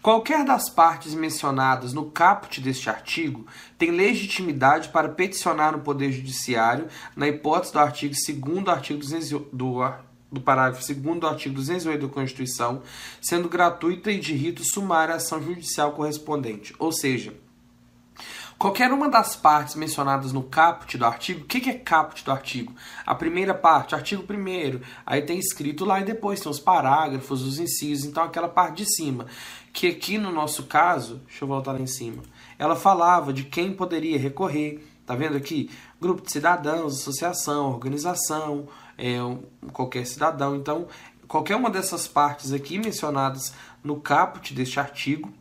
Qualquer 0.01 0.45
das 0.45 0.71
partes 0.71 1.13
mencionadas 1.13 1.93
no 1.93 2.11
caput 2.11 2.61
deste 2.61 2.89
artigo 2.89 3.47
tem 3.77 3.91
legitimidade 3.91 4.89
para 4.91 5.09
peticionar 5.09 5.73
no 5.73 5.81
Poder 5.81 6.13
Judiciário, 6.13 6.87
na 7.17 7.27
hipótese 7.27 7.73
do 7.73 7.81
artigo 7.81 8.15
2 8.15 8.65
do 8.65 8.71
artigo 8.71 9.01
200 9.01 9.31
do 9.53 9.83
do 10.31 10.41
parágrafo 10.41 10.87
2 10.87 11.21
do 11.21 11.27
artigo 11.27 11.55
208 11.55 12.07
da 12.07 12.13
Constituição, 12.13 12.83
sendo 13.21 13.49
gratuita 13.49 14.11
e 14.11 14.19
de 14.19 14.35
rito 14.35 14.63
sumário 14.65 15.15
a 15.15 15.17
ação 15.17 15.43
judicial 15.43 15.93
correspondente. 15.93 16.75
Ou 16.79 16.93
seja, 16.93 17.35
qualquer 18.59 18.93
uma 18.93 19.09
das 19.09 19.35
partes 19.35 19.75
mencionadas 19.75 20.33
no 20.33 20.43
caput 20.43 20.99
do 20.99 21.07
artigo, 21.07 21.45
o 21.45 21.45
que, 21.45 21.71
é 21.71 21.75
caput 21.75 22.23
do 22.25 22.31
artigo? 22.31 22.75
A 23.07 23.15
primeira 23.15 23.55
parte, 23.55 23.95
artigo 23.95 24.23
1 24.23 24.81
aí 25.07 25.23
tem 25.23 25.39
escrito 25.39 25.85
lá 25.85 26.01
e 26.01 26.05
depois 26.05 26.41
tem 26.41 26.51
os 26.51 26.61
parágrafos, 26.61 27.43
os 27.43 27.59
incisos, 27.59 28.05
então 28.05 28.23
aquela 28.23 28.49
parte 28.49 28.85
de 28.85 28.95
cima, 28.95 29.27
que 29.73 29.87
aqui 29.87 30.19
no 30.19 30.31
nosso 30.31 30.65
caso, 30.65 31.23
deixa 31.27 31.45
eu 31.45 31.49
voltar 31.49 31.73
lá 31.73 31.81
em 31.81 31.87
cima, 31.87 32.23
ela 32.59 32.77
falava 32.77 33.33
de 33.33 33.45
quem 33.45 33.73
poderia 33.73 34.19
recorrer, 34.19 34.85
tá 35.07 35.15
vendo 35.15 35.39
aqui? 35.39 35.71
Grupo 35.99 36.21
de 36.21 36.31
cidadãos, 36.31 37.01
associação, 37.01 37.71
organização, 37.71 38.69
é, 38.99 39.19
qualquer 39.73 40.05
cidadão. 40.05 40.57
Então, 40.57 40.89
qualquer 41.27 41.57
uma 41.57 41.71
dessas 41.71 42.09
partes 42.09 42.53
aqui 42.53 42.79
mencionadas 42.79 43.55
no 43.83 44.01
caput 44.01 44.53
deste 44.53 44.81
artigo 44.81 45.33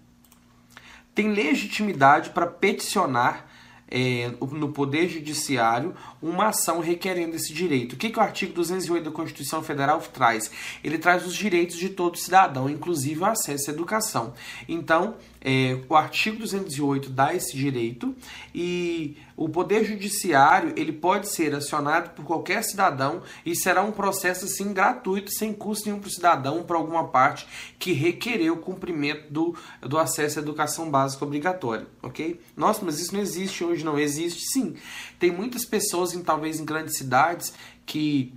tem 1.15 1.33
legitimidade 1.33 2.29
para 2.29 2.45
peticionar 2.45 3.47
é, 3.89 4.31
no 4.51 4.71
Poder 4.71 5.09
Judiciário 5.09 5.95
uma 6.21 6.47
ação 6.47 6.79
requerendo 6.79 7.36
esse 7.36 7.53
direito. 7.53 7.93
O 7.93 7.97
que, 7.97 8.09
que 8.09 8.19
o 8.19 8.21
artigo 8.21 8.53
208 8.53 9.03
da 9.03 9.12
Constituição 9.12 9.62
Federal 9.62 10.00
traz? 10.01 10.50
Ele 10.83 10.97
traz 10.97 11.25
os 11.25 11.36
direitos 11.36 11.77
de 11.77 11.89
todo 11.89 12.17
cidadão, 12.17 12.69
inclusive 12.69 13.21
o 13.21 13.25
acesso 13.25 13.69
à 13.69 13.74
educação. 13.74 14.33
Então, 14.67 15.15
é, 15.41 15.79
o 15.88 15.95
artigo 15.95 16.39
208 16.39 17.09
dá 17.09 17.33
esse 17.33 17.55
direito 17.55 18.15
e 18.53 19.15
o 19.36 19.47
Poder 19.47 19.86
Judiciário 19.86 20.74
ele 20.75 20.91
pode 20.91 21.31
ser 21.31 21.53
acionado 21.53 22.09
por 22.09 22.25
qualquer 22.25 22.63
cidadão 22.63 23.21
e 23.45 23.55
será 23.55 23.83
um 23.83 23.91
processo 23.91 24.45
assim 24.45 24.74
gratuito, 24.74 25.31
sem 25.31 25.53
custo 25.53 25.86
nenhum 25.86 26.00
para 26.00 26.07
o 26.07 26.12
cidadão, 26.12 26.63
para 26.63 26.75
alguma 26.75 27.07
parte 27.07 27.47
que 27.77 27.93
requerer 27.93 28.51
o 28.51 28.57
cumprimento 28.57 29.31
do, 29.31 29.55
do 29.81 29.97
acesso 30.00 30.39
à 30.39 30.41
educação 30.41 30.89
básica 30.89 31.24
obrigatória, 31.24 31.86
ok? 32.01 32.41
Nossa, 32.55 32.83
mas 32.83 33.00
isso 33.00 33.13
não 33.13 33.21
existe 33.21 33.63
hoje, 33.63 33.86
não 33.86 34.00
existe? 34.00 34.43
Sim. 34.51 34.75
Tem 35.19 35.31
muitas 35.31 35.65
pessoas, 35.65 36.13
em, 36.13 36.24
talvez 36.24 36.59
em 36.59 36.65
grandes 36.65 36.97
cidades, 36.97 37.53
que 37.86 38.33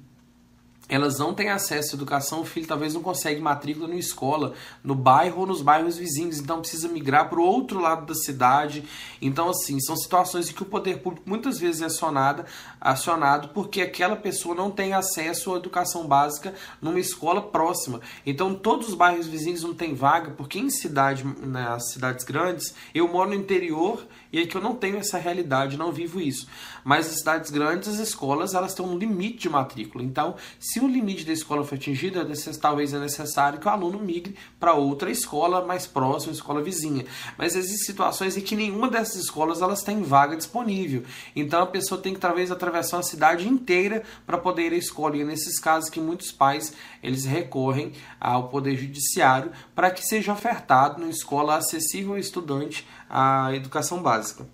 elas 0.91 1.19
não 1.21 1.33
têm 1.33 1.49
acesso 1.49 1.93
à 1.93 1.97
educação, 1.97 2.41
o 2.41 2.45
filho 2.45 2.67
talvez 2.67 2.95
não 2.95 3.01
consegue 3.01 3.41
matrícula 3.41 3.87
na 3.87 3.95
escola, 3.95 4.55
no 4.83 4.95
bairro 4.95 5.43
ou 5.43 5.47
nos 5.47 5.63
bairros 5.63 5.97
vizinhos, 5.97 6.41
então 6.41 6.61
precisa 6.61 6.89
migrar 6.89 7.31
para 7.31 7.39
o 7.39 7.45
outro 7.45 7.81
lado 7.81 8.07
da 8.07 8.15
cidade. 8.15 8.85
Então, 9.23 9.49
assim, 9.49 9.79
são 9.79 9.97
situações 9.97 10.51
em 10.51 10.53
que 10.53 10.65
o 10.65 10.67
poder 10.67 10.99
público 10.99 11.29
muitas 11.29 11.59
vezes 11.59 11.81
é 11.81 11.85
acionado, 11.85 12.45
acionado 12.81 13.51
porque 13.51 13.81
aquela 13.81 14.17
pessoa 14.17 14.53
não 14.53 14.69
tem 14.69 14.93
acesso 14.93 15.55
à 15.55 15.59
educação 15.59 16.09
básica 16.09 16.55
numa 16.83 16.99
escola 16.99 17.41
próxima. 17.41 18.01
Então, 18.27 18.53
todos 18.53 18.89
os 18.89 18.95
bairros 18.95 19.29
vizinhos 19.29 19.63
não 19.63 19.73
têm 19.73 19.95
vaga, 19.95 20.33
porque 20.33 20.59
em 20.59 20.71
cidade, 20.71 21.25
nas 21.41 21.93
cidades 21.93 22.25
grandes, 22.25 22.75
eu 22.93 23.07
moro 23.07 23.31
no 23.31 23.37
interior 23.37 24.05
e 24.33 24.41
é 24.41 24.47
que 24.47 24.57
eu 24.57 24.61
não 24.61 24.75
tenho 24.75 24.97
essa 24.97 25.19
realidade, 25.19 25.77
não 25.77 25.93
vivo 25.93 26.21
isso. 26.21 26.49
Mas 26.85 27.07
nas 27.07 27.19
cidades 27.19 27.51
grandes, 27.51 27.89
as 27.89 27.99
escolas 27.99 28.55
elas 28.55 28.75
têm 28.75 28.85
um 28.85 28.97
limite 28.97 29.39
de 29.39 29.49
matrícula. 29.49 30.03
Então, 30.05 30.35
se 30.59 30.80
o 30.85 30.89
limite 30.89 31.25
da 31.25 31.33
escola 31.33 31.65
for 31.65 31.75
atingido, 31.75 32.21
é 32.21 32.53
talvez 32.61 32.93
é 32.93 32.99
necessário 32.99 33.59
que 33.59 33.67
o 33.67 33.71
aluno 33.71 33.99
migre 33.99 34.37
para 34.59 34.75
outra 34.75 35.11
escola 35.11 35.65
mais 35.65 35.87
próxima, 35.87 36.33
escola 36.33 36.63
vizinha. 36.63 37.05
Mas 37.37 37.55
existem 37.55 37.87
situações 37.87 38.37
em 38.37 38.41
que 38.41 38.57
nenhuma 38.57 38.89
dessas 38.89 39.25
escolas 39.25 39.63
elas 39.63 39.83
tem 39.83 40.03
vaga 40.03 40.37
disponível. 40.37 41.05
Então, 41.35 41.63
a 41.63 41.67
pessoa 41.67 42.01
tem 42.01 42.15
que 42.15 42.21
talvez 42.21 42.51
atravessar 42.51 42.99
a 42.99 43.03
cidade 43.03 43.49
inteira 43.49 44.03
para 44.27 44.39
poder 44.39 44.73
ir 44.73 44.75
à 44.75 44.79
escola. 44.79 45.17
E 45.17 45.23
é 45.23 45.25
nesses 45.25 45.59
casos 45.59 45.91
que 45.91 46.01
muitos 46.01 46.33
pais 46.33 46.73
eles 47.03 47.25
recorrem 47.25 47.93
ao 48.21 48.49
poder 48.49 48.77
judiciário 48.77 49.53
para 49.75 49.91
que 49.91 50.03
seja 50.05 50.33
ofertado 50.33 51.01
numa 51.01 51.11
escola 51.11 51.57
acessível 51.57 52.13
ao 52.13 52.19
estudante 52.19 52.87
a 53.09 53.55
educação 53.55 54.03
básica. 54.03 54.47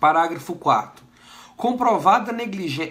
Parágrafo 0.00 0.54
4 0.54 1.03
Comprovada 1.56 2.32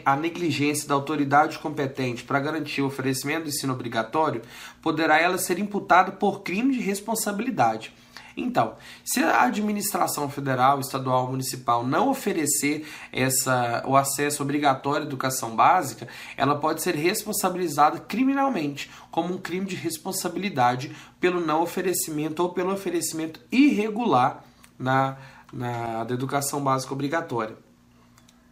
a 0.05 0.15
negligência 0.15 0.87
da 0.87 0.95
autoridade 0.95 1.59
competente 1.59 2.23
para 2.23 2.39
garantir 2.39 2.81
o 2.81 2.87
oferecimento 2.87 3.43
do 3.43 3.49
ensino 3.49 3.73
obrigatório, 3.73 4.41
poderá 4.81 5.19
ela 5.19 5.37
ser 5.37 5.59
imputada 5.59 6.13
por 6.13 6.43
crime 6.43 6.73
de 6.73 6.79
responsabilidade. 6.79 7.93
Então, 8.35 8.75
se 9.03 9.23
a 9.23 9.43
administração 9.43 10.29
federal, 10.29 10.79
estadual, 10.79 11.29
municipal 11.29 11.85
não 11.85 12.09
oferecer 12.09 12.87
essa, 13.11 13.83
o 13.85 13.95
acesso 13.95 14.41
obrigatório 14.41 15.03
à 15.03 15.07
educação 15.07 15.55
básica, 15.55 16.07
ela 16.35 16.55
pode 16.55 16.81
ser 16.81 16.95
responsabilizada 16.95 17.99
criminalmente 17.99 18.89
como 19.11 19.35
um 19.35 19.37
crime 19.37 19.67
de 19.67 19.75
responsabilidade 19.75 20.95
pelo 21.19 21.39
não 21.39 21.61
oferecimento 21.61 22.41
ou 22.41 22.49
pelo 22.49 22.73
oferecimento 22.73 23.39
irregular 23.51 24.43
na, 24.79 25.17
na 25.51 26.03
da 26.03 26.13
educação 26.13 26.63
básica 26.63 26.93
obrigatória. 26.93 27.55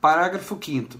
Parágrafo 0.01 0.57
5 0.59 0.97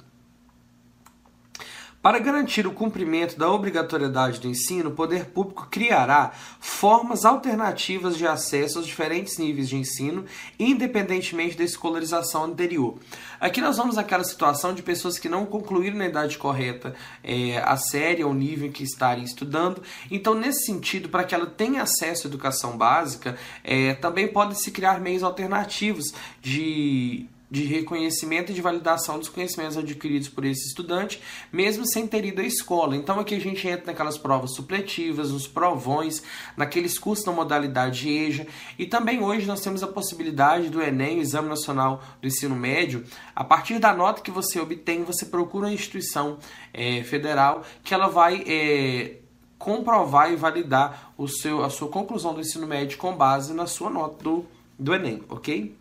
Para 2.04 2.20
garantir 2.20 2.68
o 2.68 2.72
cumprimento 2.72 3.36
da 3.36 3.52
obrigatoriedade 3.52 4.40
do 4.40 4.48
ensino, 4.48 4.92
o 4.92 4.94
poder 4.94 5.26
público 5.26 5.68
criará 5.72 6.32
formas 6.60 7.26
alternativas 7.26 8.16
de 8.16 8.28
acesso 8.28 8.78
aos 8.78 8.86
diferentes 8.86 9.40
níveis 9.40 9.70
de 9.70 9.76
ensino, 9.76 10.24
independentemente 10.60 11.58
da 11.58 11.64
escolarização 11.64 12.44
anterior. 12.44 13.00
Aqui 13.40 13.60
nós 13.60 13.78
vamos 13.78 13.96
naquela 13.96 14.24
situação 14.24 14.72
de 14.72 14.84
pessoas 14.84 15.18
que 15.18 15.28
não 15.28 15.48
concluíram 15.48 15.98
na 15.98 16.06
idade 16.06 16.38
correta 16.38 16.94
é, 17.24 17.58
a 17.58 17.78
série 17.78 18.24
ou 18.24 18.36
nível 18.36 18.68
em 18.68 18.72
que 18.72 18.84
estarem 18.84 19.24
estudando. 19.24 19.82
Então, 20.12 20.36
nesse 20.36 20.68
sentido, 20.68 21.10
para 21.10 21.24
que 21.24 21.34
ela 21.34 21.48
tenha 21.48 21.82
acesso 21.82 22.28
à 22.28 22.30
educação 22.30 22.78
básica, 22.78 23.36
é, 23.64 23.96
também 23.96 24.28
podem 24.28 24.54
se 24.54 24.70
criar 24.70 25.02
meios 25.02 25.24
alternativos 25.24 26.14
de 26.40 27.28
de 27.52 27.66
reconhecimento 27.66 28.52
e 28.52 28.56
de 28.56 28.62
validação 28.62 29.20
dos 29.20 29.28
conhecimentos 29.28 29.78
adquiridos 29.78 30.30
por 30.30 30.46
esse 30.46 30.70
estudante, 30.70 31.22
mesmo 31.52 31.86
sem 31.86 32.08
ter 32.08 32.24
ido 32.24 32.40
à 32.40 32.46
escola. 32.46 32.96
Então 32.96 33.20
aqui 33.20 33.36
a 33.36 33.40
gente 33.40 33.68
entra 33.68 33.88
naquelas 33.88 34.18
provas 34.18 34.56
supletivas, 34.56 35.32
nos 35.32 35.48
provões, 35.48 36.24
naqueles 36.56 36.98
cursos 36.98 37.26
da 37.26 37.32
modalidade 37.34 38.10
EJA, 38.10 38.48
e 38.80 38.86
também 38.86 39.22
hoje 39.22 39.46
nós 39.46 39.60
temos 39.60 39.84
a 39.84 39.88
possibilidade 39.88 40.70
do 40.70 40.82
Enem, 40.82 41.20
o 41.20 41.22
Exame 41.22 41.50
Nacional 41.50 42.02
do 42.22 42.28
Ensino 42.28 42.56
Médio, 42.56 43.04
a 43.36 43.44
partir 43.44 43.80
da 43.80 43.94
nota 43.94 44.22
que 44.22 44.32
você 44.32 44.58
obtém, 44.58 45.04
você 45.04 45.26
procura 45.26 45.68
uma 45.68 45.74
instituição 45.74 46.38
é, 46.74 47.04
federal 47.04 47.66
que 47.84 47.94
ela 47.94 48.08
vai 48.08 48.46
é, 48.48 49.18
comprovar 49.58 50.32
e 50.32 50.38
validar 50.38 51.14
o 51.18 51.28
seu, 51.28 51.66
a 51.66 51.70
sua 51.70 51.90
conclusão 51.90 52.34
do 52.34 52.40
ensino 52.40 52.66
médio 52.66 52.98
com 52.98 53.14
base 53.14 53.54
na 53.54 53.68
sua 53.68 53.90
nota 53.90 54.24
do, 54.24 54.46
do 54.80 54.96
Enem, 54.96 55.22
ok? 55.28 55.81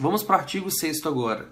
Vamos 0.00 0.22
para 0.22 0.36
o 0.36 0.38
artigo 0.40 0.70
6 0.70 1.06
agora. 1.06 1.48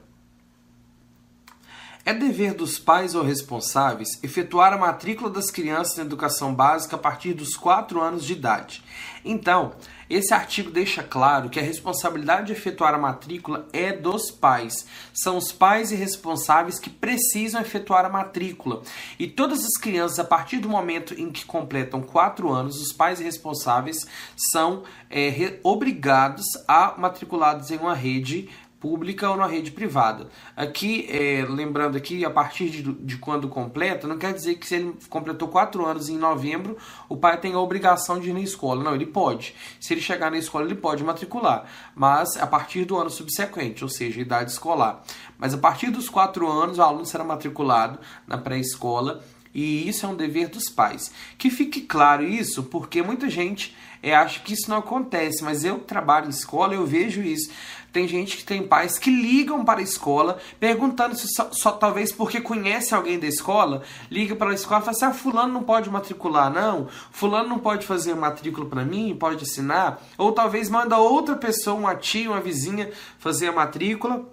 É 2.05 2.13
dever 2.13 2.53
dos 2.53 2.81
pais 2.81 3.15
ou 3.15 3.23
responsáveis 3.23 4.09
efetuar 4.25 4.73
a 4.73 4.79
matrícula 4.79 5.31
das 5.31 5.53
crianças 5.53 5.97
na 5.97 6.03
educação 6.03 6.53
básica 6.53 6.97
a 6.97 6.99
partir 6.99 7.33
dos 7.33 7.55
4 7.55 8.01
anos 8.01 8.25
de 8.25 8.33
idade. 8.33 8.83
Então, 9.25 9.75
esse 10.11 10.35
artigo 10.35 10.69
deixa 10.69 11.01
claro 11.01 11.49
que 11.49 11.61
a 11.61 11.63
responsabilidade 11.63 12.49
de 12.49 12.53
efetuar 12.55 12.93
a 12.93 12.99
matrícula 12.99 13.69
é 13.73 13.93
dos 13.93 14.33
pais. 14.33 14.85
São 15.15 15.37
os 15.37 15.53
pais 15.53 15.93
e 15.93 15.95
responsáveis 15.95 16.81
que 16.81 16.91
precisam 16.91 17.61
efetuar 17.61 18.05
a 18.05 18.11
matrícula. 18.11 18.83
E 19.17 19.29
todas 19.29 19.65
as 19.65 19.81
crianças, 19.81 20.19
a 20.19 20.25
partir 20.25 20.59
do 20.59 20.69
momento 20.69 21.15
em 21.15 21.31
que 21.31 21.45
completam 21.45 22.03
4 22.03 22.51
anos, 22.51 22.81
os 22.81 22.93
pais 22.93 23.21
e 23.21 23.25
responsáveis 23.25 24.05
são 24.51 24.83
é, 25.09 25.61
obrigados 25.63 26.47
a 26.67 26.97
matriculados 26.99 27.71
em 27.71 27.79
uma 27.79 27.95
rede 27.95 28.51
pública 28.83 29.31
ou 29.31 29.37
na 29.37 29.47
rede 29.47 29.71
privada. 29.71 30.27
Aqui, 30.57 31.07
é, 31.09 31.47
lembrando 31.49 31.97
aqui, 31.97 32.25
a 32.25 32.31
partir 32.31 32.69
de, 32.69 32.83
de, 32.83 33.17
quando 33.17 33.49
completa, 33.49 34.09
não 34.09 34.19
quer 34.19 34.35
dizer 34.35 34.57
que 34.57 34.67
se 34.67 34.75
ele 34.75 34.97
completou 35.09 35.47
4 35.47 35.87
anos 35.87 36.09
em 36.09 36.19
novembro, 36.19 36.77
o 37.09 37.17
pai 37.17 37.39
tem 37.39 37.55
a 37.55 37.61
obrigação 37.61 38.19
de 38.19 38.31
ir 38.31 38.33
na 38.33 38.41
escola. 38.41 38.83
Não, 38.83 38.93
ele 38.93 39.07
pode. 39.07 39.55
Se 39.79 39.95
ele 39.95 40.01
chegar 40.01 40.33
na 40.33 40.37
escola, 40.37 40.65
ele 40.65 40.75
pode 40.75 41.05
matricular, 41.05 41.65
mas 41.95 42.37
a 42.37 42.47
partir 42.47 42.85
do 42.85 42.99
ano 42.99 43.09
subsequente, 43.09 43.85
ou 43.85 43.89
seja, 43.89 44.21
idade 44.21 44.51
escolar. 44.51 45.05
Mas 45.39 45.55
a 45.55 45.59
partir 45.59 45.91
dos 45.91 46.09
4 46.09 46.51
anos, 46.51 46.79
o 46.79 46.83
aluno 46.83 47.07
será 47.07 47.23
matriculado 47.23 48.01
na 48.27 48.37
pré-escola 48.37 49.23
e 49.55 49.89
isso 49.89 50.07
é 50.07 50.09
um 50.09 50.17
dever 50.17 50.49
dos 50.49 50.69
pais. 50.69 51.13
Que 51.39 51.51
fique 51.51 51.83
claro 51.83 52.25
isso, 52.25 52.65
porque 52.65 53.03
muita 53.03 53.29
gente 53.29 53.77
é, 54.03 54.15
acha 54.15 54.41
que 54.41 54.55
isso 54.55 54.69
não 54.69 54.79
acontece, 54.79 55.45
mas 55.45 55.65
eu 55.65 55.79
trabalho 55.79 56.27
em 56.27 56.31
escola, 56.31 56.75
eu 56.75 56.87
vejo 56.87 57.23
isso. 57.23 57.51
Tem 57.93 58.09
gente 58.09 58.39
que 58.39 58.45
tem 58.45 58.67
pais 58.67 58.99
que 58.99 59.11
ligam 59.11 59.63
para 59.67 59.81
a 59.81 59.83
escola 59.83 60.39
perguntando 60.59 61.15
se 61.15 61.29
só, 61.29 61.51
só 61.53 61.73
talvez 61.73 62.11
porque 62.11 62.41
conhece 62.41 62.95
alguém 62.95 63.19
da 63.19 63.27
escola, 63.27 63.83
liga 64.11 64.35
para 64.35 64.51
a 64.51 64.55
escola 64.55 64.81
e 64.81 64.85
fala 64.85 64.97
assim: 64.97 65.05
ah, 65.05 65.13
fulano 65.13 65.53
não 65.53 65.63
pode 65.63 65.91
matricular, 65.91 66.51
não, 66.51 66.89
fulano 67.11 67.51
não 67.51 67.59
pode 67.59 67.87
fazer 67.87 68.15
matrícula 68.15 68.67
para 68.67 68.83
mim, 68.83 69.15
pode 69.15 69.45
assinar, 69.45 70.03
ou 70.17 70.33
talvez 70.33 70.71
manda 70.71 70.97
outra 70.97 71.37
pessoa, 71.37 71.79
uma 71.79 71.95
tia, 71.95 72.31
uma 72.31 72.41
vizinha, 72.41 72.91
fazer 73.19 73.49
a 73.49 73.53
matrícula. 73.53 74.27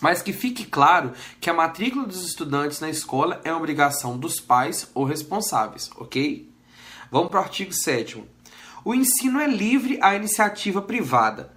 Mas 0.00 0.20
que 0.20 0.32
fique 0.32 0.64
claro 0.64 1.12
que 1.40 1.48
a 1.48 1.54
matrícula 1.54 2.04
dos 2.04 2.24
estudantes 2.26 2.80
na 2.80 2.90
escola 2.90 3.40
é 3.44 3.54
obrigação 3.54 4.18
dos 4.18 4.40
pais 4.40 4.90
ou 4.92 5.04
responsáveis, 5.04 5.88
ok? 5.96 6.50
Vamos 7.08 7.30
para 7.30 7.38
o 7.38 7.42
artigo 7.44 7.72
7. 7.72 8.24
O 8.84 8.92
ensino 8.92 9.38
é 9.38 9.46
livre 9.46 10.00
à 10.02 10.16
iniciativa 10.16 10.82
privada 10.82 11.52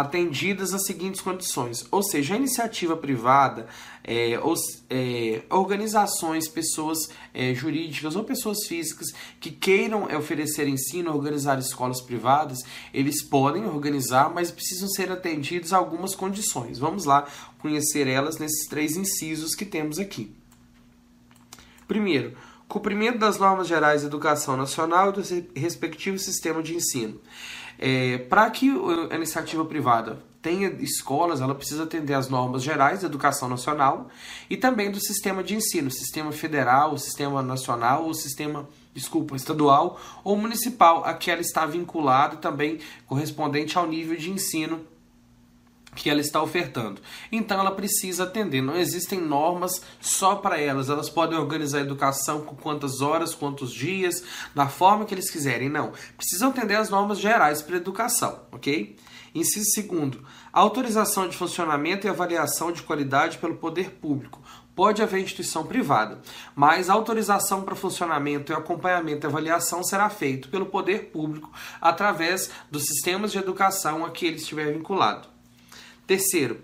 atendidas 0.00 0.74
as 0.74 0.84
seguintes 0.84 1.22
condições, 1.22 1.86
ou 1.90 2.02
seja, 2.02 2.34
a 2.34 2.36
iniciativa 2.36 2.94
privada, 2.94 3.66
é, 4.04 4.38
é, 4.90 5.42
organizações, 5.48 6.46
pessoas 6.48 6.98
é, 7.32 7.54
jurídicas 7.54 8.14
ou 8.14 8.22
pessoas 8.22 8.66
físicas 8.66 9.08
que 9.40 9.50
queiram 9.50 10.06
é, 10.06 10.14
oferecer 10.14 10.68
ensino, 10.68 11.14
organizar 11.14 11.58
escolas 11.58 12.02
privadas, 12.02 12.58
eles 12.92 13.22
podem 13.22 13.64
organizar, 13.64 14.30
mas 14.34 14.50
precisam 14.50 14.86
ser 14.86 15.10
atendidos 15.10 15.72
algumas 15.72 16.14
condições. 16.14 16.78
Vamos 16.78 17.06
lá 17.06 17.26
conhecer 17.58 18.06
elas 18.06 18.36
nesses 18.36 18.68
três 18.68 18.96
incisos 18.96 19.54
que 19.54 19.64
temos 19.64 19.98
aqui. 19.98 20.30
Primeiro, 21.88 22.36
cumprimento 22.68 23.18
das 23.18 23.38
normas 23.38 23.66
gerais 23.66 24.02
de 24.02 24.08
educação 24.08 24.58
nacional 24.58 25.08
e 25.08 25.12
do 25.12 25.22
respectivo 25.58 26.18
sistema 26.18 26.62
de 26.62 26.74
ensino. 26.74 27.18
É, 27.78 28.18
Para 28.18 28.50
que 28.50 28.70
a 29.10 29.14
iniciativa 29.14 29.64
privada 29.64 30.18
tenha 30.46 30.68
escolas, 30.80 31.40
ela 31.40 31.56
precisa 31.56 31.82
atender 31.82 32.14
às 32.14 32.28
normas 32.28 32.62
gerais 32.62 33.00
da 33.00 33.08
educação 33.08 33.48
nacional 33.48 34.08
e 34.48 34.56
também 34.56 34.92
do 34.92 35.00
sistema 35.00 35.42
de 35.42 35.56
ensino, 35.56 35.90
sistema 35.90 36.30
federal, 36.30 36.96
sistema 36.98 37.42
nacional, 37.42 38.06
o 38.06 38.14
sistema, 38.14 38.68
desculpa, 38.94 39.34
estadual 39.34 40.00
ou 40.22 40.36
municipal, 40.36 41.04
a 41.04 41.14
que 41.14 41.32
ela 41.32 41.40
está 41.40 41.66
vinculada 41.66 42.36
também 42.36 42.78
correspondente 43.06 43.76
ao 43.76 43.88
nível 43.88 44.16
de 44.16 44.30
ensino 44.30 44.86
que 45.96 46.08
ela 46.08 46.20
está 46.20 46.40
ofertando. 46.40 47.00
Então 47.32 47.58
ela 47.58 47.72
precisa 47.72 48.24
atender. 48.24 48.60
Não 48.60 48.76
existem 48.76 49.20
normas 49.20 49.82
só 50.00 50.36
para 50.36 50.60
elas. 50.60 50.88
Elas 50.88 51.10
podem 51.10 51.38
organizar 51.38 51.78
a 51.78 51.82
educação 51.82 52.42
com 52.42 52.54
quantas 52.54 53.00
horas, 53.00 53.34
quantos 53.34 53.72
dias, 53.72 54.22
da 54.54 54.68
forma 54.68 55.04
que 55.04 55.14
eles 55.14 55.30
quiserem. 55.30 55.68
Não. 55.68 55.92
Precisam 56.16 56.50
atender 56.50 56.76
as 56.76 56.90
normas 56.90 57.18
gerais 57.18 57.62
para 57.62 57.74
a 57.74 57.78
educação, 57.78 58.42
ok? 58.52 58.96
Inciso 59.34 59.70
segundo, 59.72 60.24
autorização 60.50 61.28
de 61.28 61.36
funcionamento 61.36 62.06
e 62.06 62.10
avaliação 62.10 62.72
de 62.72 62.82
qualidade 62.82 63.36
pelo 63.36 63.56
poder 63.56 63.90
público. 63.90 64.40
Pode 64.74 65.02
haver 65.02 65.20
instituição 65.20 65.66
privada, 65.66 66.20
mas 66.54 66.88
a 66.88 66.94
autorização 66.94 67.62
para 67.62 67.74
funcionamento 67.74 68.52
e 68.52 68.54
acompanhamento 68.54 69.26
e 69.26 69.28
avaliação 69.28 69.82
será 69.82 70.08
feito 70.08 70.48
pelo 70.48 70.66
poder 70.66 71.10
público 71.10 71.50
através 71.80 72.50
dos 72.70 72.84
sistemas 72.84 73.32
de 73.32 73.38
educação 73.38 74.04
a 74.04 74.10
que 74.10 74.26
ele 74.26 74.36
estiver 74.36 74.72
vinculado. 74.72 75.35
Terceiro, 76.06 76.60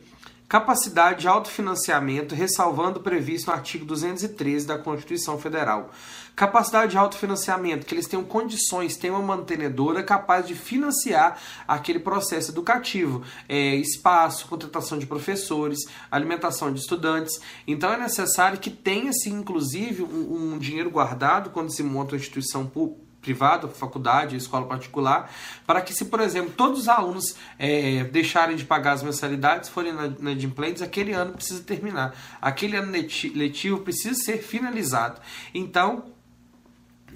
capacidade 0.49 1.23
de 1.23 1.29
autofinanciamento, 1.29 2.33
ressalvando 2.33 3.01
o 3.01 3.03
previsto 3.03 3.49
no 3.49 3.55
artigo 3.55 3.85
213 3.85 4.67
da 4.69 4.79
Constituição 4.79 5.37
Federal. 5.37 5.91
Capacidade 6.37 6.93
de 6.93 6.99
autofinanciamento, 6.99 7.85
que 7.85 7.93
eles 7.93 8.07
tenham 8.07 8.23
condições, 8.23 8.97
tenham 8.97 9.17
uma 9.17 9.37
mantenedora 9.37 10.01
capaz 10.01 10.47
de 10.47 10.55
financiar 10.55 11.41
aquele 11.67 11.99
processo 11.99 12.53
educativo, 12.53 13.25
é, 13.49 13.75
espaço, 13.75 14.47
contratação 14.47 14.97
de 14.97 15.07
professores, 15.07 15.81
alimentação 16.09 16.73
de 16.73 16.79
estudantes. 16.79 17.41
Então 17.67 17.93
é 17.93 17.99
necessário 17.99 18.61
que 18.61 18.71
tenha-se, 18.71 19.29
inclusive, 19.29 20.05
um, 20.05 20.53
um 20.55 20.59
dinheiro 20.59 20.89
guardado 20.89 21.51
quando 21.51 21.75
se 21.75 21.83
monta 21.83 22.15
uma 22.15 22.21
instituição 22.21 22.65
pública 22.65 23.12
privada, 23.23 23.69
faculdade, 23.69 24.37
escola 24.37 24.67
particular, 24.67 25.33
para 25.65 25.81
que 25.81 25.95
se, 25.95 26.07
por 26.07 26.21
exemplo, 26.21 26.53
todos 26.55 26.81
os 26.81 26.89
alunos 26.89 27.37
é, 27.59 28.05
deixarem 28.05 28.57
de 28.57 28.65
pagar 28.65 28.93
as 28.93 29.03
mensalidades, 29.03 29.71
forem 29.71 29.93
na, 29.93 30.13
na 30.19 30.31
Adimplentes, 30.33 30.83
aquele 30.83 31.13
ano 31.13 31.33
precisa 31.33 31.63
terminar. 31.63 32.15
Aquele 32.41 32.77
ano 32.77 32.91
letivo 32.91 33.79
precisa 33.79 34.15
ser 34.15 34.39
finalizado. 34.43 35.21
Então, 35.55 36.05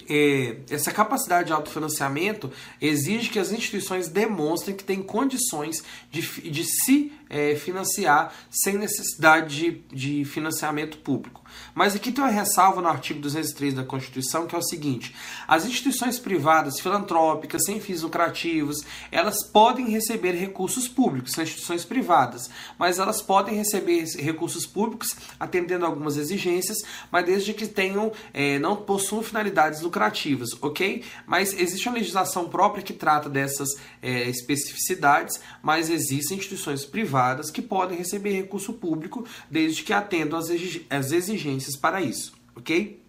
é, 0.09 0.57
essa 0.69 0.91
capacidade 0.91 1.47
de 1.47 1.53
autofinanciamento 1.53 2.51
exige 2.79 3.29
que 3.29 3.39
as 3.39 3.51
instituições 3.51 4.07
demonstrem 4.07 4.75
que 4.75 4.83
têm 4.83 5.03
condições 5.03 5.83
de, 6.09 6.21
de 6.49 6.63
se 6.63 7.11
é, 7.29 7.55
financiar 7.55 8.33
sem 8.49 8.77
necessidade 8.77 9.55
de, 9.55 9.71
de 9.93 10.25
financiamento 10.25 10.97
público. 10.99 11.43
Mas 11.73 11.95
aqui 11.95 12.11
tem 12.11 12.23
uma 12.23 12.29
ressalva 12.29 12.81
no 12.81 12.87
artigo 12.87 13.19
203 13.19 13.73
da 13.73 13.83
Constituição, 13.83 14.47
que 14.47 14.55
é 14.55 14.57
o 14.57 14.63
seguinte: 14.63 15.15
as 15.47 15.65
instituições 15.65 16.19
privadas, 16.19 16.79
filantrópicas, 16.79 17.63
sem 17.65 17.79
fins 17.79 18.01
lucrativos, 18.01 18.83
elas 19.11 19.43
podem 19.43 19.89
receber 19.89 20.33
recursos 20.33 20.87
públicos, 20.87 21.31
são 21.31 21.43
instituições 21.43 21.85
privadas, 21.85 22.49
mas 22.77 22.99
elas 22.99 23.21
podem 23.21 23.55
receber 23.55 24.05
recursos 24.17 24.65
públicos 24.65 25.15
atendendo 25.39 25.85
algumas 25.85 26.17
exigências, 26.17 26.77
mas 27.11 27.25
desde 27.25 27.53
que 27.53 27.67
tenham, 27.67 28.11
é, 28.33 28.59
não 28.59 28.75
possuam 28.75 29.23
finalidades 29.23 29.81
lucrativas, 29.81 30.49
ok? 30.61 31.03
Mas 31.25 31.53
existe 31.53 31.87
uma 31.87 31.97
legislação 31.97 32.47
própria 32.49 32.83
que 32.83 32.93
trata 32.93 33.29
dessas 33.29 33.69
é, 34.01 34.29
especificidades, 34.29 35.39
mas 35.61 35.89
existem 35.89 36.37
instituições 36.37 36.85
privadas 36.85 37.07
privadas 37.07 37.49
que 37.49 37.61
podem 37.61 37.97
receber 37.97 38.31
recurso 38.31 38.73
público 38.73 39.25
desde 39.49 39.83
que 39.83 39.93
atendam 39.93 40.39
às 40.39 40.49
exigências 40.49 41.46
para 41.77 42.01
isso, 42.01 42.33
ok? 42.55 43.01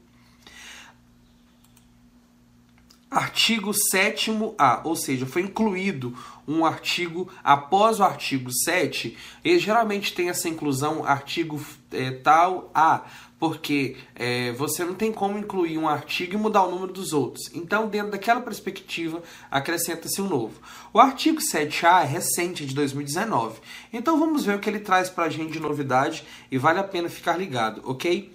Artigo 3.10 3.72
7A, 3.94 4.82
ou 4.84 4.94
seja, 4.94 5.24
foi 5.24 5.40
incluído 5.40 6.14
um 6.46 6.64
artigo 6.64 7.30
após 7.42 8.00
o 8.00 8.04
artigo 8.04 8.50
7, 8.52 9.16
e 9.42 9.58
geralmente 9.58 10.12
tem 10.12 10.28
essa 10.28 10.48
inclusão 10.48 11.04
artigo 11.04 11.58
é, 11.90 12.10
tal 12.10 12.70
A, 12.74 13.04
porque 13.38 13.96
é, 14.14 14.52
você 14.52 14.84
não 14.84 14.94
tem 14.94 15.12
como 15.12 15.38
incluir 15.38 15.78
um 15.78 15.88
artigo 15.88 16.34
e 16.34 16.36
mudar 16.36 16.64
o 16.64 16.70
número 16.70 16.92
dos 16.92 17.12
outros. 17.12 17.50
Então, 17.54 17.88
dentro 17.88 18.10
daquela 18.10 18.40
perspectiva, 18.40 19.22
acrescenta-se 19.50 20.20
um 20.20 20.28
novo. 20.28 20.60
O 20.92 20.98
artigo 20.98 21.38
7A 21.38 22.02
é 22.02 22.06
recente, 22.06 22.66
de 22.66 22.74
2019. 22.74 23.60
Então, 23.92 24.18
vamos 24.18 24.44
ver 24.44 24.56
o 24.56 24.58
que 24.58 24.68
ele 24.68 24.80
traz 24.80 25.08
para 25.08 25.24
a 25.24 25.28
gente 25.28 25.52
de 25.52 25.60
novidade 25.60 26.24
e 26.50 26.58
vale 26.58 26.80
a 26.80 26.84
pena 26.84 27.08
ficar 27.08 27.36
ligado, 27.36 27.80
ok? 27.84 28.32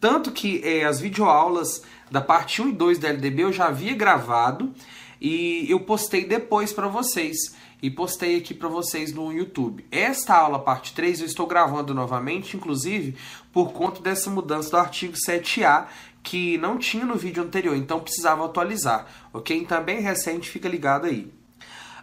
Tanto 0.00 0.32
que 0.32 0.60
é, 0.64 0.84
as 0.84 1.00
videoaulas 1.00 1.82
da 2.10 2.20
parte 2.20 2.60
1 2.60 2.70
e 2.70 2.72
2 2.72 2.98
da 2.98 3.08
LDB 3.08 3.44
eu 3.44 3.52
já 3.52 3.66
havia 3.66 3.94
gravado 3.94 4.74
e 5.20 5.66
eu 5.68 5.80
postei 5.80 6.24
depois 6.24 6.72
para 6.72 6.88
vocês 6.88 7.54
e 7.82 7.90
postei 7.90 8.36
aqui 8.36 8.54
para 8.54 8.68
vocês 8.68 9.12
no 9.12 9.32
YouTube. 9.32 9.84
Esta 9.90 10.34
aula, 10.34 10.58
parte 10.58 10.92
3, 10.94 11.20
eu 11.20 11.26
estou 11.26 11.46
gravando 11.46 11.94
novamente, 11.94 12.56
inclusive 12.56 13.16
por 13.52 13.72
conta 13.72 14.00
dessa 14.00 14.30
mudança 14.30 14.70
do 14.70 14.76
artigo 14.76 15.14
7A, 15.14 15.86
que 16.22 16.58
não 16.58 16.78
tinha 16.78 17.04
no 17.04 17.16
vídeo 17.16 17.42
anterior, 17.42 17.76
então 17.76 18.00
precisava 18.00 18.44
atualizar, 18.44 19.06
ok? 19.32 19.56
Então, 19.56 19.82
bem 19.82 20.00
recente, 20.00 20.50
fica 20.50 20.68
ligado 20.68 21.06
aí. 21.06 21.32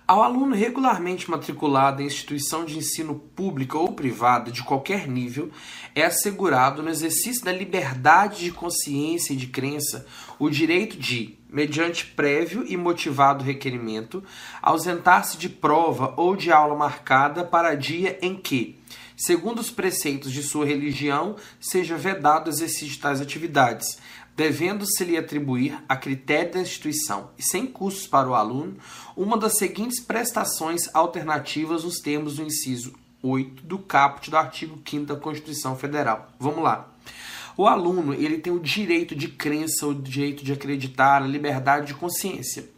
Ao 0.08 0.24
aluno 0.24 0.56
regularmente 0.56 1.30
matriculado 1.30 2.02
em 2.02 2.06
instituição 2.06 2.64
de 2.64 2.78
ensino 2.78 3.16
pública 3.36 3.78
ou 3.78 3.92
privada 3.92 4.50
de 4.50 4.64
qualquer 4.64 5.06
nível, 5.06 5.52
é 5.94 6.06
assegurado 6.06 6.82
no 6.82 6.90
exercício 6.90 7.44
da 7.44 7.52
liberdade 7.52 8.46
de 8.46 8.52
consciência 8.52 9.34
e 9.34 9.36
de 9.36 9.48
crença 9.48 10.08
o 10.40 10.50
direito 10.50 10.98
de, 10.98 11.37
mediante 11.50 12.06
prévio 12.06 12.66
e 12.68 12.76
motivado 12.76 13.44
requerimento, 13.44 14.24
ausentar-se 14.62 15.38
de 15.38 15.50
prova 15.50 16.14
ou 16.18 16.36
de 16.36 16.52
aula 16.52 16.76
marcada 16.76 17.44
para 17.44 17.76
dia 17.76 18.18
em 18.22 18.36
que, 18.36 18.78
segundo 19.16 19.60
os 19.60 19.72
preceitos 19.72 20.32
de 20.32 20.44
sua 20.44 20.66
religião, 20.66 21.36
seja 21.60 21.96
vedado 21.96 22.48
o 22.48 22.50
exercício 22.50 22.88
de 22.88 23.00
tais 23.00 23.22
atividades, 23.22 23.98
devendo-se 24.36 25.04
lhe 25.04 25.18
atribuir, 25.18 25.84
a 25.90 25.96
critério 25.96 26.54
da 26.54 26.62
instituição 26.62 27.32
e 27.38 27.42
sem 27.42 27.66
custos 27.66 28.06
para 28.06 28.30
o 28.30 28.36
aluno, 28.36 28.78
uma 29.16 29.38
das 29.38 29.58
seguintes 29.58 30.00
prestações 30.00 30.94
alternativas 30.94 31.84
nos 31.84 32.00
termos 32.00 32.36
do 32.36 32.44
inciso 32.44 32.94
8 33.24 33.64
do 33.64 33.80
caput 33.80 34.30
do 34.30 34.38
artigo 34.38 34.80
5 34.88 35.06
da 35.06 35.16
Constituição 35.16 35.76
Federal. 35.76 36.30
Vamos 36.40 36.64
lá. 36.64 36.88
O 37.58 37.66
aluno 37.66 38.14
ele 38.14 38.38
tem 38.38 38.54
o 38.54 38.60
direito 38.60 39.16
de 39.16 39.28
crença, 39.28 39.88
o 39.88 39.96
direito 39.96 40.46
de 40.46 40.54
acreditar, 40.54 41.24
a 41.24 41.28
liberdade 41.28 41.88
de 41.88 41.96
consciência. 41.96 42.70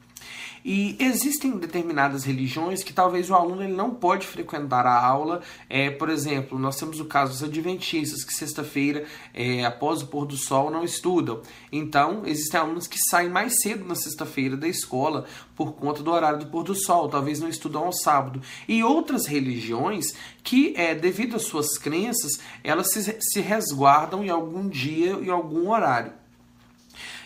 E 0.63 0.95
existem 0.99 1.57
determinadas 1.57 2.23
religiões 2.23 2.83
que 2.83 2.93
talvez 2.93 3.29
o 3.29 3.35
aluno 3.35 3.63
ele 3.63 3.73
não 3.73 3.91
pode 3.91 4.25
frequentar 4.27 4.85
a 4.85 5.05
aula. 5.05 5.41
É, 5.69 5.89
por 5.89 6.09
exemplo, 6.09 6.57
nós 6.59 6.77
temos 6.77 6.99
o 6.99 7.05
caso 7.05 7.31
dos 7.31 7.43
adventistas, 7.43 8.23
que 8.23 8.33
sexta-feira, 8.33 9.05
é, 9.33 9.65
após 9.65 10.01
o 10.01 10.07
pôr 10.07 10.25
do 10.25 10.37
sol, 10.37 10.69
não 10.69 10.83
estudam. 10.83 11.41
Então, 11.71 12.23
existem 12.25 12.59
alunos 12.59 12.87
que 12.87 12.97
saem 13.09 13.29
mais 13.29 13.61
cedo 13.61 13.85
na 13.85 13.95
sexta-feira 13.95 14.57
da 14.57 14.67
escola 14.67 15.25
por 15.55 15.73
conta 15.73 16.01
do 16.01 16.11
horário 16.11 16.39
do 16.39 16.47
pôr 16.47 16.63
do 16.63 16.75
sol, 16.75 17.09
talvez 17.09 17.39
não 17.39 17.49
estudam 17.49 17.85
ao 17.85 17.91
sábado. 17.91 18.41
E 18.67 18.83
outras 18.83 19.25
religiões 19.25 20.13
que, 20.43 20.73
é, 20.77 20.95
devido 20.95 21.35
às 21.35 21.43
suas 21.43 21.77
crenças, 21.77 22.39
elas 22.63 22.91
se, 22.91 23.17
se 23.19 23.41
resguardam 23.41 24.23
em 24.23 24.29
algum 24.29 24.67
dia 24.67 25.19
e 25.21 25.29
algum 25.29 25.69
horário. 25.69 26.18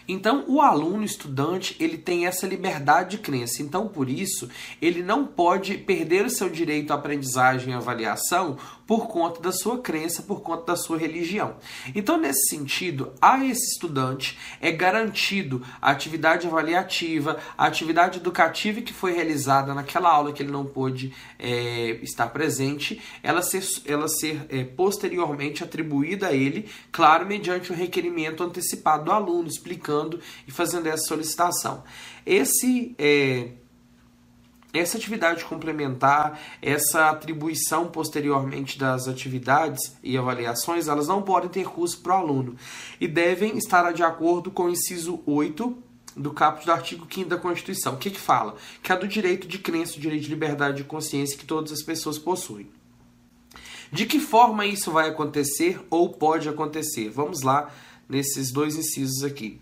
Então, 0.08 0.44
o 0.48 0.62
aluno, 0.62 1.04
estudante, 1.04 1.76
ele 1.80 1.98
tem 1.98 2.26
essa 2.26 2.46
liberdade 2.46 3.12
de 3.12 3.18
crença. 3.20 3.62
Então, 3.62 3.88
por 3.88 4.10
isso, 4.10 4.50
ele 4.82 5.02
não 5.02 5.26
pode 5.26 5.78
perder 5.78 6.26
o 6.26 6.30
seu 6.30 6.50
direito 6.50 6.92
à 6.92 6.96
aprendizagem 6.96 7.74
e 7.74 7.76
avaliação 7.76 8.58
por 8.86 9.08
conta 9.08 9.40
da 9.40 9.52
sua 9.52 9.80
crença, 9.80 10.22
por 10.24 10.42
conta 10.42 10.74
da 10.74 10.76
sua 10.76 10.98
religião. 10.98 11.56
Então, 11.96 12.18
nesse 12.18 12.50
sentido, 12.50 13.14
a 13.22 13.44
esse 13.44 13.74
estudante 13.74 14.38
é 14.60 14.72
garantido 14.72 15.64
a 15.82 15.92
atividade 15.92 16.48
avaliativa, 16.48 17.40
a 17.58 17.66
atividade 17.66 18.20
educativa 18.20 18.82
que 18.82 18.92
foi 18.92 19.14
realizada 19.14 19.74
naquela 19.74 20.10
aula 20.10 20.34
que 20.34 20.44
ele 20.44 20.52
não 20.52 20.66
pôde 20.66 21.14
é, 21.40 21.98
estar 22.04 22.28
presente, 22.28 23.02
ela 23.22 23.42
ser, 23.42 23.64
ela 23.86 24.10
ser 24.10 24.46
é, 24.50 24.66
posteriormente 24.66 25.64
atribuída 25.64 26.28
a 26.28 26.34
ele, 26.34 26.70
claro, 26.92 27.26
mediante 27.26 27.72
o 27.72 27.76
requerimento 27.76 28.44
antecipado 28.44 29.06
do 29.06 29.12
aluno, 29.12 29.48
explicando 29.48 29.93
e 30.48 30.52
fazendo 30.52 30.88
essa 30.88 31.06
solicitação. 31.06 31.84
Esse 32.26 32.96
é, 32.98 33.52
essa 34.74 34.98
atividade 34.98 35.46
complementar, 35.46 36.40
essa 36.60 37.10
atribuição 37.10 37.88
posteriormente 37.88 38.80
das 38.80 39.08
atividades 39.08 39.96
e 40.02 40.18
avaliações, 40.18 40.88
elas 40.88 41.08
não 41.08 41.22
podem 41.22 41.50
ter 41.50 41.66
custo 41.66 42.02
para 42.02 42.16
o 42.16 42.20
aluno 42.20 42.56
e 43.00 43.08
devem 43.08 43.56
estar 43.56 43.92
de 43.92 44.02
acordo 44.02 44.50
com 44.50 44.64
o 44.64 44.70
inciso 44.72 45.22
8 45.28 45.78
do 46.18 46.32
caput 46.32 46.66
do 46.66 46.72
artigo 46.72 47.08
5 47.10 47.30
da 47.30 47.38
Constituição. 47.38 47.94
O 47.94 47.98
que, 47.98 48.10
que 48.10 48.20
fala? 48.20 48.56
Que 48.82 48.92
é 48.92 48.98
do 48.98 49.08
direito 49.08 49.48
de 49.48 49.60
crença, 49.60 49.98
o 49.98 50.02
direito 50.02 50.24
de 50.24 50.30
liberdade 50.30 50.78
de 50.78 50.84
consciência 50.84 51.38
que 51.38 51.46
todas 51.46 51.72
as 51.72 51.84
pessoas 51.84 52.18
possuem. 52.18 52.68
De 53.92 54.08
que 54.08 54.20
forma 54.20 54.66
isso 54.66 54.92
vai 54.92 55.10
acontecer 55.10 55.80
ou 55.88 56.10
pode 56.10 56.50
acontecer? 56.50 57.10
Vamos 57.10 57.44
lá 57.44 57.72
nesses 58.10 58.52
dois 58.52 58.76
incisos 58.76 59.24
aqui. 59.24 59.62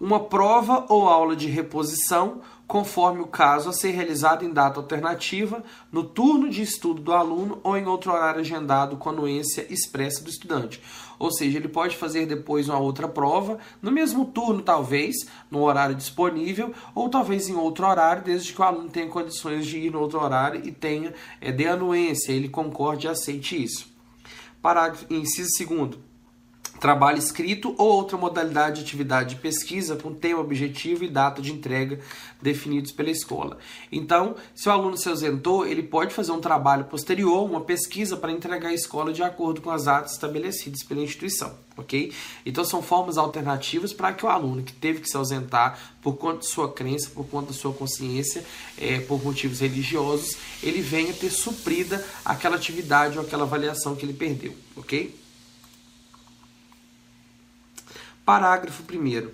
Uma 0.00 0.20
prova 0.20 0.84
ou 0.88 1.08
aula 1.08 1.34
de 1.34 1.48
reposição 1.48 2.40
conforme 2.66 3.20
o 3.20 3.26
caso 3.26 3.70
a 3.70 3.72
ser 3.72 3.92
realizado 3.92 4.44
em 4.44 4.52
data 4.52 4.80
alternativa, 4.80 5.62
no 5.90 6.02
turno 6.02 6.48
de 6.50 6.62
estudo 6.62 7.00
do 7.00 7.12
aluno 7.12 7.60
ou 7.62 7.76
em 7.76 7.86
outro 7.86 8.12
horário 8.12 8.40
agendado 8.40 8.96
com 8.96 9.08
anuência 9.08 9.66
expressa 9.70 10.22
do 10.22 10.28
estudante. 10.28 10.82
Ou 11.18 11.30
seja, 11.30 11.58
ele 11.58 11.68
pode 11.68 11.96
fazer 11.96 12.26
depois 12.26 12.68
uma 12.68 12.78
outra 12.78 13.08
prova, 13.08 13.58
no 13.80 13.92
mesmo 13.92 14.26
turno, 14.26 14.62
talvez, 14.62 15.14
no 15.50 15.62
horário 15.62 15.94
disponível, 15.94 16.74
ou 16.94 17.08
talvez 17.08 17.48
em 17.48 17.54
outro 17.54 17.86
horário, 17.86 18.24
desde 18.24 18.52
que 18.52 18.60
o 18.60 18.64
aluno 18.64 18.88
tenha 18.88 19.08
condições 19.08 19.64
de 19.64 19.78
ir 19.78 19.92
no 19.92 20.00
outro 20.00 20.20
horário 20.20 20.60
e 20.64 20.72
tenha 20.72 21.14
é, 21.40 21.52
de 21.52 21.66
anuência, 21.66 22.32
ele 22.32 22.48
concorde 22.48 23.06
e 23.06 23.10
aceite 23.10 23.62
isso. 23.62 23.94
Parágrafo, 24.60 25.06
inciso 25.08 25.50
segundo 25.56 26.05
trabalho 26.78 27.18
escrito 27.18 27.74
ou 27.78 27.88
outra 27.88 28.16
modalidade 28.16 28.76
de 28.76 28.82
atividade 28.82 29.34
de 29.34 29.40
pesquisa 29.40 29.96
com 29.96 30.14
tema, 30.14 30.40
objetivo 30.40 31.04
e 31.04 31.08
data 31.08 31.40
de 31.40 31.52
entrega 31.52 32.00
definidos 32.40 32.92
pela 32.92 33.10
escola. 33.10 33.58
Então, 33.90 34.36
se 34.54 34.68
o 34.68 34.72
aluno 34.72 34.96
se 34.96 35.08
ausentou, 35.08 35.66
ele 35.66 35.82
pode 35.82 36.14
fazer 36.14 36.32
um 36.32 36.40
trabalho 36.40 36.84
posterior, 36.84 37.44
uma 37.44 37.62
pesquisa 37.62 38.16
para 38.16 38.32
entregar 38.32 38.68
à 38.68 38.74
escola 38.74 39.12
de 39.12 39.22
acordo 39.22 39.60
com 39.60 39.70
as 39.70 39.84
datas 39.84 40.12
estabelecidas 40.12 40.82
pela 40.82 41.00
instituição, 41.00 41.54
ok? 41.76 42.12
Então, 42.44 42.64
são 42.64 42.82
formas 42.82 43.16
alternativas 43.16 43.92
para 43.92 44.12
que 44.12 44.24
o 44.24 44.28
aluno 44.28 44.62
que 44.62 44.72
teve 44.72 45.00
que 45.00 45.08
se 45.08 45.16
ausentar 45.16 45.78
por 46.02 46.16
conta 46.16 46.40
de 46.40 46.46
sua 46.46 46.72
crença, 46.72 47.10
por 47.10 47.26
conta 47.26 47.48
da 47.48 47.58
sua 47.58 47.72
consciência, 47.72 48.44
é, 48.78 49.00
por 49.00 49.22
motivos 49.24 49.60
religiosos, 49.60 50.36
ele 50.62 50.80
venha 50.80 51.12
ter 51.12 51.30
suprida 51.30 52.04
aquela 52.24 52.56
atividade 52.56 53.18
ou 53.18 53.24
aquela 53.24 53.44
avaliação 53.44 53.96
que 53.96 54.04
ele 54.04 54.12
perdeu, 54.12 54.54
ok? 54.76 55.25
Parágrafo 58.26 58.82
1. 58.82 59.30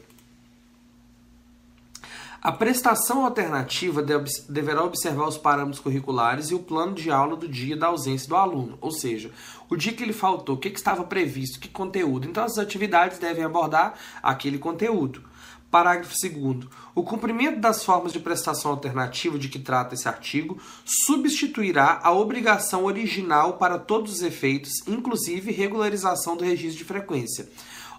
A 2.43 2.53
prestação 2.53 3.25
alternativa 3.25 4.05
deverá 4.47 4.85
observar 4.85 5.27
os 5.27 5.39
parâmetros 5.39 5.81
curriculares 5.81 6.51
e 6.51 6.55
o 6.55 6.59
plano 6.59 6.95
de 6.95 7.11
aula 7.11 7.35
do 7.35 7.49
dia 7.49 7.75
da 7.75 7.87
ausência 7.87 8.29
do 8.29 8.37
aluno, 8.37 8.77
ou 8.83 8.91
seja, 8.91 9.31
o 9.71 9.77
dia 9.77 9.95
que 9.95 10.03
ele 10.03 10.13
faltou, 10.13 10.57
o 10.57 10.59
que, 10.59 10.69
estava 10.69 11.05
previsto, 11.05 11.59
que 11.59 11.71
conteúdo. 11.71 12.29
Então, 12.29 12.45
as 12.45 12.59
atividades 12.59 13.19
devem 13.19 13.45
abordar 13.45 13.95
aquele 14.23 14.59
conteúdo. 14.59 15.23
Parágrafo 15.71 16.15
2. 16.23 16.67
O 16.95 17.03
cumprimento 17.03 17.61
das 17.61 17.83
formas 17.83 18.13
de 18.13 18.21
prestação 18.21 18.73
alternativa 18.73 19.39
de 19.39 19.49
que 19.49 19.59
trata 19.59 19.95
esse 19.95 20.07
artigo 20.07 20.61
substituirá 20.85 21.99
a 22.03 22.13
obrigação 22.13 22.85
original 22.85 23.55
para 23.55 23.79
todos 23.79 24.13
os 24.13 24.21
efeitos, 24.21 24.87
inclusive 24.87 25.51
regularização 25.51 26.37
do 26.37 26.45
registro 26.45 26.77
de 26.77 26.85
frequência. 26.85 27.49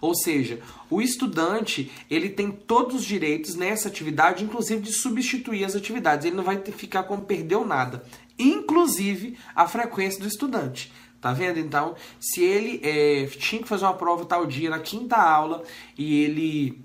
Ou 0.03 0.13
seja, 0.13 0.59
o 0.89 1.01
estudante 1.01 1.89
ele 2.09 2.27
tem 2.29 2.51
todos 2.51 2.93
os 2.93 3.05
direitos 3.05 3.55
nessa 3.55 3.87
atividade, 3.87 4.43
inclusive 4.43 4.81
de 4.81 4.91
substituir 4.91 5.63
as 5.63 5.77
atividades. 5.77 6.25
Ele 6.25 6.35
não 6.35 6.43
vai 6.43 6.57
ficar 6.61 7.03
como 7.03 7.21
perdeu 7.21 7.65
nada, 7.65 8.03
inclusive 8.37 9.37
a 9.55 9.65
frequência 9.65 10.19
do 10.19 10.27
estudante. 10.27 10.91
Tá 11.21 11.31
vendo? 11.31 11.57
Então, 11.57 11.95
se 12.19 12.43
ele 12.43 12.81
é, 12.83 13.27
tinha 13.27 13.61
que 13.61 13.67
fazer 13.69 13.85
uma 13.85 13.93
prova 13.93 14.25
tal 14.25 14.45
dia 14.45 14.69
na 14.69 14.79
quinta 14.79 15.15
aula 15.15 15.63
e 15.97 16.21
ele 16.21 16.82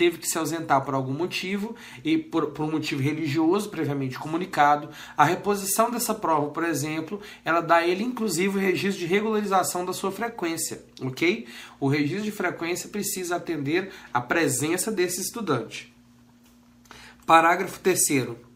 teve 0.00 0.16
que 0.16 0.26
se 0.26 0.38
ausentar 0.38 0.82
por 0.82 0.94
algum 0.94 1.12
motivo 1.12 1.76
e 2.02 2.16
por, 2.16 2.52
por 2.52 2.64
um 2.64 2.70
motivo 2.70 3.02
religioso 3.02 3.68
previamente 3.68 4.18
comunicado. 4.18 4.88
A 5.14 5.24
reposição 5.24 5.90
dessa 5.90 6.14
prova, 6.14 6.48
por 6.48 6.64
exemplo, 6.64 7.20
ela 7.44 7.60
dá 7.60 7.76
a 7.76 7.86
ele 7.86 8.02
inclusive 8.02 8.56
o 8.56 8.60
registro 8.60 8.98
de 9.00 9.04
regularização 9.04 9.84
da 9.84 9.92
sua 9.92 10.10
frequência, 10.10 10.82
ok? 11.02 11.46
O 11.78 11.86
registro 11.86 12.24
de 12.24 12.30
frequência 12.30 12.88
precisa 12.88 13.36
atender 13.36 13.90
a 14.10 14.22
presença 14.22 14.90
desse 14.90 15.20
estudante. 15.20 15.94
Parágrafo 17.26 17.78
3 17.80 18.49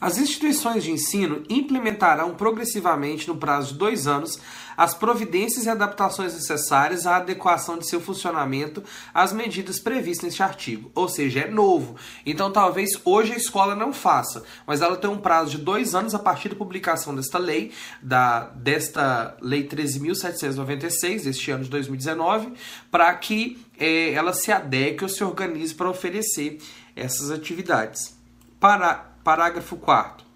As 0.00 0.16
instituições 0.16 0.82
de 0.82 0.90
ensino 0.90 1.42
implementarão 1.50 2.34
progressivamente, 2.34 3.28
no 3.28 3.36
prazo 3.36 3.74
de 3.74 3.78
dois 3.78 4.06
anos, 4.06 4.40
as 4.74 4.94
providências 4.94 5.66
e 5.66 5.68
adaptações 5.68 6.32
necessárias 6.32 7.06
à 7.06 7.16
adequação 7.16 7.76
de 7.76 7.86
seu 7.86 8.00
funcionamento 8.00 8.82
às 9.12 9.30
medidas 9.30 9.78
previstas 9.78 10.24
neste 10.24 10.42
artigo. 10.42 10.90
Ou 10.94 11.06
seja, 11.06 11.40
é 11.40 11.50
novo. 11.50 11.96
Então, 12.24 12.50
talvez 12.50 12.92
hoje 13.04 13.34
a 13.34 13.36
escola 13.36 13.74
não 13.74 13.92
faça, 13.92 14.42
mas 14.66 14.80
ela 14.80 14.96
tem 14.96 15.10
um 15.10 15.18
prazo 15.18 15.50
de 15.50 15.58
dois 15.58 15.94
anos 15.94 16.14
a 16.14 16.18
partir 16.18 16.48
da 16.48 16.56
publicação 16.56 17.14
desta 17.14 17.36
lei, 17.38 17.70
da, 18.00 18.44
desta 18.54 19.36
Lei 19.42 19.68
13.796, 19.68 21.24
deste 21.24 21.50
ano 21.50 21.64
de 21.64 21.68
2019, 21.68 22.54
para 22.90 23.12
que 23.14 23.62
é, 23.78 24.14
ela 24.14 24.32
se 24.32 24.50
adeque 24.50 25.04
ou 25.04 25.10
se 25.10 25.22
organize 25.22 25.74
para 25.74 25.90
oferecer 25.90 26.58
essas 26.96 27.30
atividades. 27.30 28.18
Para 28.58 29.09
Parágrafo 29.30 29.76
4. 29.76 30.26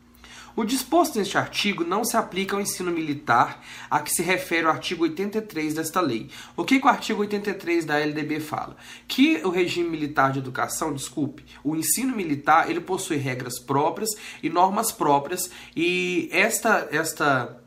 O 0.54 0.62
disposto 0.62 1.18
neste 1.18 1.37
artigo 1.37 1.83
não 1.83 2.04
se 2.04 2.16
aplica 2.16 2.54
ao 2.54 2.62
ensino 2.62 2.92
militar 2.92 3.61
a 3.90 3.98
que 3.98 4.09
se 4.09 4.22
refere 4.22 4.68
o 4.68 4.70
artigo 4.70 5.02
83 5.02 5.74
desta 5.74 6.00
lei. 6.00 6.30
O 6.57 6.62
que, 6.62 6.78
que 6.78 6.87
o 6.87 6.88
artigo 6.88 7.22
83 7.22 7.85
da 7.85 7.98
LDB 7.98 8.38
fala? 8.38 8.76
Que 9.09 9.40
o 9.44 9.50
regime 9.50 9.88
militar 9.88 10.30
de 10.30 10.38
educação, 10.38 10.94
desculpe, 10.94 11.44
o 11.64 11.74
ensino 11.74 12.14
militar, 12.14 12.70
ele 12.70 12.80
possui 12.80 13.16
regras 13.16 13.59
próprias 13.59 14.11
e 14.40 14.48
normas 14.48 14.92
próprias 14.92 15.50
e 15.74 16.28
esta 16.30 16.87
esta 16.92 17.61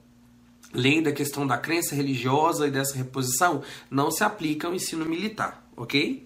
lei 0.73 1.01
da 1.01 1.11
questão 1.11 1.45
da 1.45 1.57
crença 1.57 1.93
religiosa 1.93 2.67
e 2.67 2.71
dessa 2.71 2.95
reposição 2.95 3.61
não 3.91 4.09
se 4.11 4.23
aplica 4.23 4.65
ao 4.65 4.73
ensino 4.73 5.05
militar, 5.05 5.61
ok? 5.75 6.25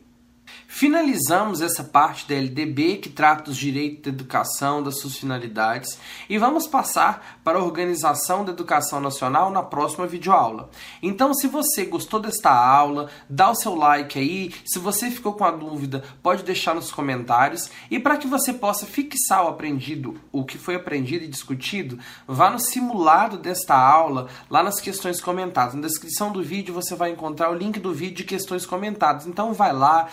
Finalizamos 0.73 1.59
essa 1.59 1.83
parte 1.83 2.25
da 2.25 2.33
LDB 2.33 2.95
que 2.95 3.09
trata 3.09 3.43
dos 3.43 3.57
direitos 3.57 4.03
da 4.03 4.09
educação, 4.09 4.81
das 4.81 4.99
suas 4.99 5.17
finalidades, 5.17 5.99
e 6.29 6.37
vamos 6.37 6.65
passar 6.65 7.39
para 7.43 7.59
a 7.59 7.63
organização 7.63 8.45
da 8.45 8.53
educação 8.53 9.01
nacional 9.01 9.51
na 9.51 9.61
próxima 9.61 10.07
videoaula. 10.07 10.69
Então, 11.03 11.33
se 11.33 11.45
você 11.45 11.83
gostou 11.83 12.21
desta 12.21 12.49
aula, 12.49 13.09
dá 13.29 13.51
o 13.51 13.55
seu 13.55 13.75
like 13.75 14.17
aí. 14.17 14.55
Se 14.65 14.79
você 14.79 15.11
ficou 15.11 15.33
com 15.33 15.43
a 15.43 15.51
dúvida, 15.51 16.03
pode 16.23 16.41
deixar 16.43 16.73
nos 16.73 16.89
comentários. 16.89 17.69
E 17.91 17.99
para 17.99 18.15
que 18.15 18.25
você 18.25 18.53
possa 18.53 18.85
fixar 18.85 19.43
o 19.43 19.49
aprendido, 19.49 20.21
o 20.31 20.45
que 20.45 20.57
foi 20.57 20.75
aprendido 20.75 21.25
e 21.25 21.27
discutido, 21.27 21.99
vá 22.25 22.49
no 22.49 22.59
simulado 22.59 23.37
desta 23.37 23.75
aula, 23.75 24.29
lá 24.49 24.63
nas 24.63 24.79
questões 24.79 25.19
comentadas. 25.19 25.75
Na 25.75 25.81
descrição 25.81 26.31
do 26.31 26.41
vídeo 26.41 26.73
você 26.73 26.95
vai 26.95 27.11
encontrar 27.11 27.51
o 27.51 27.55
link 27.55 27.77
do 27.77 27.93
vídeo 27.93 28.15
de 28.15 28.23
questões 28.23 28.65
comentadas. 28.65 29.27
Então, 29.27 29.53
vai 29.53 29.73
lá 29.73 30.07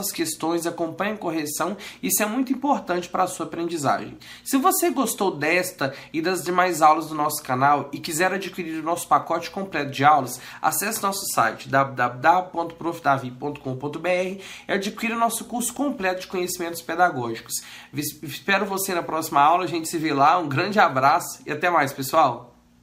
as 0.00 0.12
questões, 0.12 0.66
acompanhe 0.66 1.12
a 1.12 1.18
correção, 1.18 1.76
isso 2.02 2.22
é 2.22 2.26
muito 2.26 2.52
importante 2.52 3.08
para 3.08 3.24
a 3.24 3.26
sua 3.26 3.46
aprendizagem. 3.46 4.18
Se 4.44 4.56
você 4.56 4.90
gostou 4.90 5.30
desta 5.30 5.94
e 6.12 6.20
das 6.20 6.42
demais 6.42 6.82
aulas 6.82 7.08
do 7.08 7.14
nosso 7.14 7.42
canal 7.42 7.88
e 7.92 7.98
quiser 7.98 8.32
adquirir 8.32 8.80
o 8.80 8.84
nosso 8.84 9.08
pacote 9.08 9.50
completo 9.50 9.90
de 9.90 10.04
aulas, 10.04 10.40
acesse 10.60 11.02
nosso 11.02 11.24
site 11.32 11.68
www.profdavi.com.br 11.68 14.08
e 14.08 14.40
adquira 14.72 15.16
o 15.16 15.18
nosso 15.18 15.44
curso 15.44 15.74
completo 15.74 16.22
de 16.22 16.26
conhecimentos 16.26 16.82
pedagógicos. 16.82 17.54
Espero 18.22 18.66
você 18.66 18.94
na 18.94 19.02
próxima 19.02 19.40
aula, 19.40 19.64
a 19.64 19.68
gente 19.68 19.88
se 19.88 19.98
vê 19.98 20.12
lá, 20.12 20.38
um 20.38 20.48
grande 20.48 20.78
abraço 20.78 21.40
e 21.46 21.52
até 21.52 21.70
mais, 21.70 21.92
pessoal! 21.92 22.53